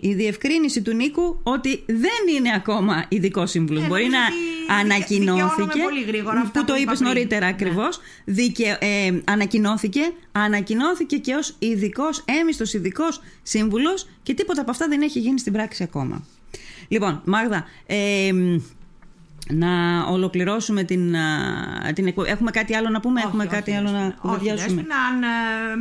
[0.01, 3.83] η διευκρίνηση του Νίκου ότι δεν είναι ακόμα ειδικό σύμβουλος.
[3.83, 4.19] Ε, Μπορεί να
[4.75, 5.83] ανακοινώθηκε.
[5.83, 8.01] Πολύ γρήγορα, που, το είπες νωρίτερα ακριβώς.
[8.25, 8.45] Ναι.
[8.79, 15.19] Ε, ανακοινώθηκε, ανακοινώθηκε και ως ειδικός, έμιστος ειδικός σύμβουλος και τίποτα από αυτά δεν έχει
[15.19, 16.27] γίνει στην πράξη ακόμα.
[16.89, 18.31] Λοιπόν, Μάγδα, ε,
[19.51, 21.15] να ολοκληρώσουμε την,
[21.95, 22.29] την εκπομπή.
[22.29, 24.81] Έχουμε κάτι άλλο να πούμε, όχι, έχουμε όχι, κάτι όχι, άλλο να κουβεντιάσουμε.
[24.81, 25.27] Αν ε,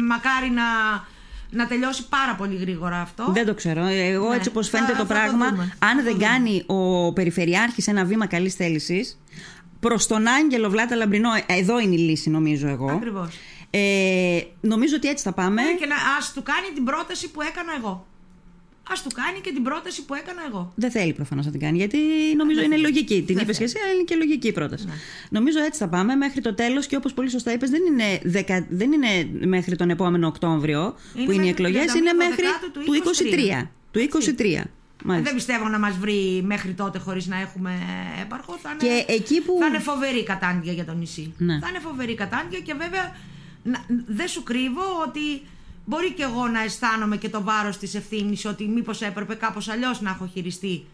[0.08, 0.64] μακάρι να,
[1.50, 3.32] να τελειώσει πάρα πολύ γρήγορα αυτό.
[3.32, 3.86] Δεν το ξέρω.
[3.86, 7.88] Εγώ ναι, έτσι όπως φαίνεται θα, το θα πράγμα, το αν δεν κάνει ο Περιφερειάρχης
[7.88, 9.20] ένα βήμα καλής θέλησης,
[9.80, 12.92] προς τον Άγγελο Βλάτα Λαμπρινό, εδώ είναι η λύση νομίζω εγώ.
[12.92, 13.40] Ακριβώς.
[13.70, 15.62] Ε, νομίζω ότι έτσι θα πάμε.
[15.62, 18.08] Ναι, και να, ας του κάνει την πρόταση που έκανα εγώ.
[18.94, 20.72] Α του κάνει και την πρόταση που έκανα εγώ.
[20.76, 21.98] Δεν θέλει προφανώς να την κάνει, γιατί
[22.38, 23.24] νομίζω είναι λογική.
[23.28, 24.86] Την είπες και εσύ, αλλά είναι και λογική η πρόταση.
[24.86, 24.94] Ναι.
[25.30, 28.66] Νομίζω έτσι θα πάμε μέχρι το τέλος και όπως πολύ σωστά είπες, δεν, είναι δεκα...
[28.70, 32.82] δεν είναι μέχρι τον επόμενο Οκτώβριο είναι που είναι οι εκλογές, είναι μέχρι του
[33.62, 33.68] 23.
[33.92, 34.64] Του 23.
[35.06, 35.30] Μάλιστα.
[35.30, 37.72] Δεν πιστεύω να μας βρει μέχρι τότε χωρίς να έχουμε
[38.22, 38.58] έπαρχο.
[38.62, 39.58] Θα είναι, και εκεί που...
[39.60, 41.34] θα είναι φοβερή κατάντια για το νησί.
[41.38, 41.60] Ναι.
[41.60, 43.16] Θα είναι φοβερή κατάντια και βέβαια
[44.06, 45.42] δεν σου κρύβω ότι
[45.86, 50.02] Μπορεί και εγώ να αισθάνομαι και το βάρος της ευθύνης ότι μήπως έπρεπε κάπως αλλιώς
[50.02, 50.86] να έχω χειριστεί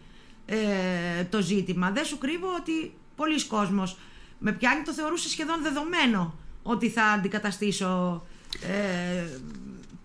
[0.46, 1.90] ε, το ζήτημα.
[1.90, 3.96] Δεν σου κρύβω ότι πολλοί κόσμος
[4.38, 8.22] με πιάνει το θεωρούσε σχεδόν δεδομένο ότι θα αντικαταστήσω
[8.62, 9.38] ε,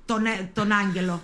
[0.05, 1.21] τον, ε, τον άγγελο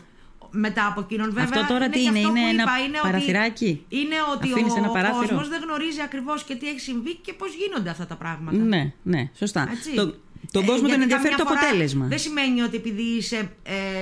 [0.52, 1.26] μετά από εκείνον.
[1.26, 4.00] Βέβαια, Αυτό τώρα είναι τι και είναι, αυτό είναι που ένα είπα, είναι παραθυράκι; Ότι,
[4.00, 7.16] είναι ότι Αφήνεις ο, ένα ο παράθυρο; κόσμος δεν γνωρίζει ακριβώς και τι έχει συμβεί
[7.16, 8.58] και πώς γίνονται αυτά τα πράγματα.
[8.58, 9.68] Ναι, ναι, σωστά.
[9.72, 9.94] Έτσι.
[9.94, 10.16] Το,
[10.52, 12.06] τον Ε, κόσμο τον γιατί ενδιαφέρει το καμιά φορά αποτέλεσμα.
[12.08, 13.52] Δεν σημαίνει ότι επειδή είσαι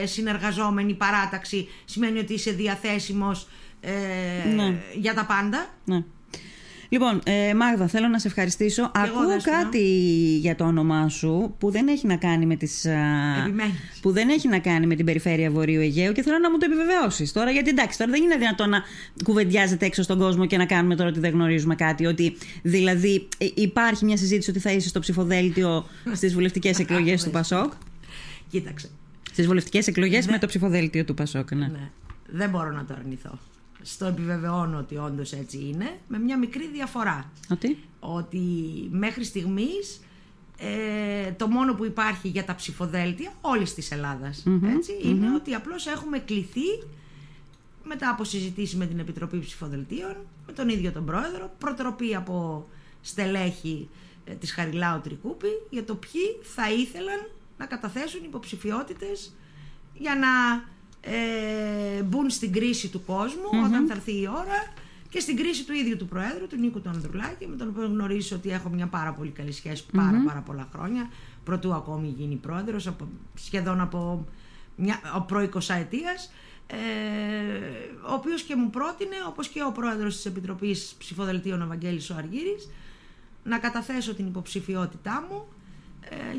[0.01, 3.47] ε, συνεργαζόμενη παράταξη, σημαίνει ότι είσαι διαθέσιμος
[3.81, 3.91] ε,
[4.55, 4.81] Ναι.
[4.95, 5.69] για τα πάντα.
[5.85, 6.03] Ναι.
[6.91, 8.91] Λοιπόν, ε, Μάγδα, θέλω να σε ευχαριστήσω.
[8.95, 9.63] Ακούω Δέσποινα.
[9.63, 9.83] κάτι
[10.41, 12.85] για το όνομά σου που δεν έχει να κάνει με τις...
[12.85, 12.91] α,
[13.41, 13.73] Επιμένεις.
[14.01, 16.65] που δεν έχει να κάνει με την περιφέρεια Βορείου Αιγαίου και θέλω να μου το
[16.65, 17.51] επιβεβαιώσεις τώρα.
[17.51, 18.81] Γιατί εντάξει, τώρα δεν είναι δυνατόν να
[19.23, 22.05] κουβεντιάζεται έξω στον κόσμο και να κάνουμε τώρα ότι δεν γνωρίζουμε κάτι.
[22.05, 27.29] Ότι δηλαδή ε, υπάρχει μια συζήτηση ότι θα είσαι στο ψηφοδέλτιο στις βουλευτικές εκλογές του
[27.29, 27.71] Πασόκ;
[28.49, 28.89] Κοίταξε.
[29.31, 31.67] Στις βουλευτικές εκλογές με το ψηφοδέλτιο του Πασόκ, ναι.
[31.67, 31.89] Ναι.
[32.31, 33.39] Δεν μπορώ να το αρνηθώ.
[33.81, 37.31] Στο επιβεβαιώνω ότι όντως έτσι είναι, με μια μικρή διαφορά.
[37.49, 37.77] Ότι.
[37.99, 38.39] Ότι
[38.91, 40.01] μέχρι στιγμής
[40.57, 44.43] ε, το μόνο που υπάρχει για τα ψηφοδέλτια όλης της ελλαδας
[44.75, 46.83] έτσι, είναι ότι απλώς έχουμε κληθεί
[47.83, 50.15] μετά από συζητήσεις με την Επιτροπή Ψηφοδελτίων,
[50.47, 52.67] με τον ίδιο τον πρόεδρο, προτροπή από
[53.01, 53.89] στελέχη
[54.25, 59.33] ε, της Χαριλάου Τρικούπη για το ποιοι θα ήθελαν να καταθέσουν υποψηφιότητες
[59.93, 60.27] για να
[61.01, 64.73] ε, μπουν στην κρίση του κοσμου όταν θα έρθει η ώρα
[65.09, 68.35] και στην κρίση του ίδιου του Προέδρου, του Νίκου του Ανδρουλάκη, με τον οποίο γνωρίζω
[68.35, 71.09] ότι έχω μια πάρα πολύ καλή σχέση πάρα, πάρα πολλά χρόνια,
[71.43, 74.27] προτού ακόμη γίνει πρόεδρος, από, σχεδόν από
[74.75, 76.31] μια, προ 20 ετίας,
[76.67, 76.75] ε,
[78.09, 82.15] ο οποίος και μου πρότεινε, όπως και ο πρόεδρος της Επιτροπής Ψηφοδελτίων ο Βαγγέλης ο
[82.17, 82.69] Αργύρης,
[83.43, 85.58] να καταθέσω την υποψηφιότητά μου ε,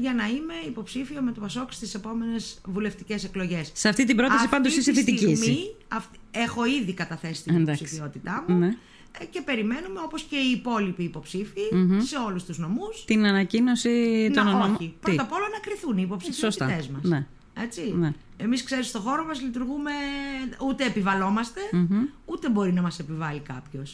[0.01, 3.71] για να είμαι υποψήφιο με το Πασόκ στις επόμενες βουλευτικές εκλογές.
[3.75, 5.25] Σε αυτή την πρόταση Αυτή πάντως είσαι τη θετική.
[5.25, 5.37] εσύ.
[5.37, 7.73] στιγμή, αυ- έχω ήδη καταθέσει την Εντάξει.
[7.83, 8.67] υποψηφιότητά μου Ναι.
[9.21, 11.61] ε, και περιμένουμε όπως και οι υπόλοιποι υποψήφοι
[11.99, 14.75] σε όλους τους νομούς Την ανακοίνωση των να, ονομών.
[14.75, 16.55] όχι, πρώτα απ' όλα να κρυθούν οι υποψηφιότητές
[16.85, 16.93] Σωστά.
[16.93, 17.03] μας.
[17.03, 17.27] Ναι.
[17.63, 17.95] Έτσι.
[17.99, 18.13] Ναι.
[18.37, 19.91] Εμείς ξέρεις στο χώρο μας λειτουργούμε
[20.69, 21.61] ούτε επιβαλόμαστε,
[22.25, 23.89] ούτε μπορεί να μας επιβάλλει κάποιος.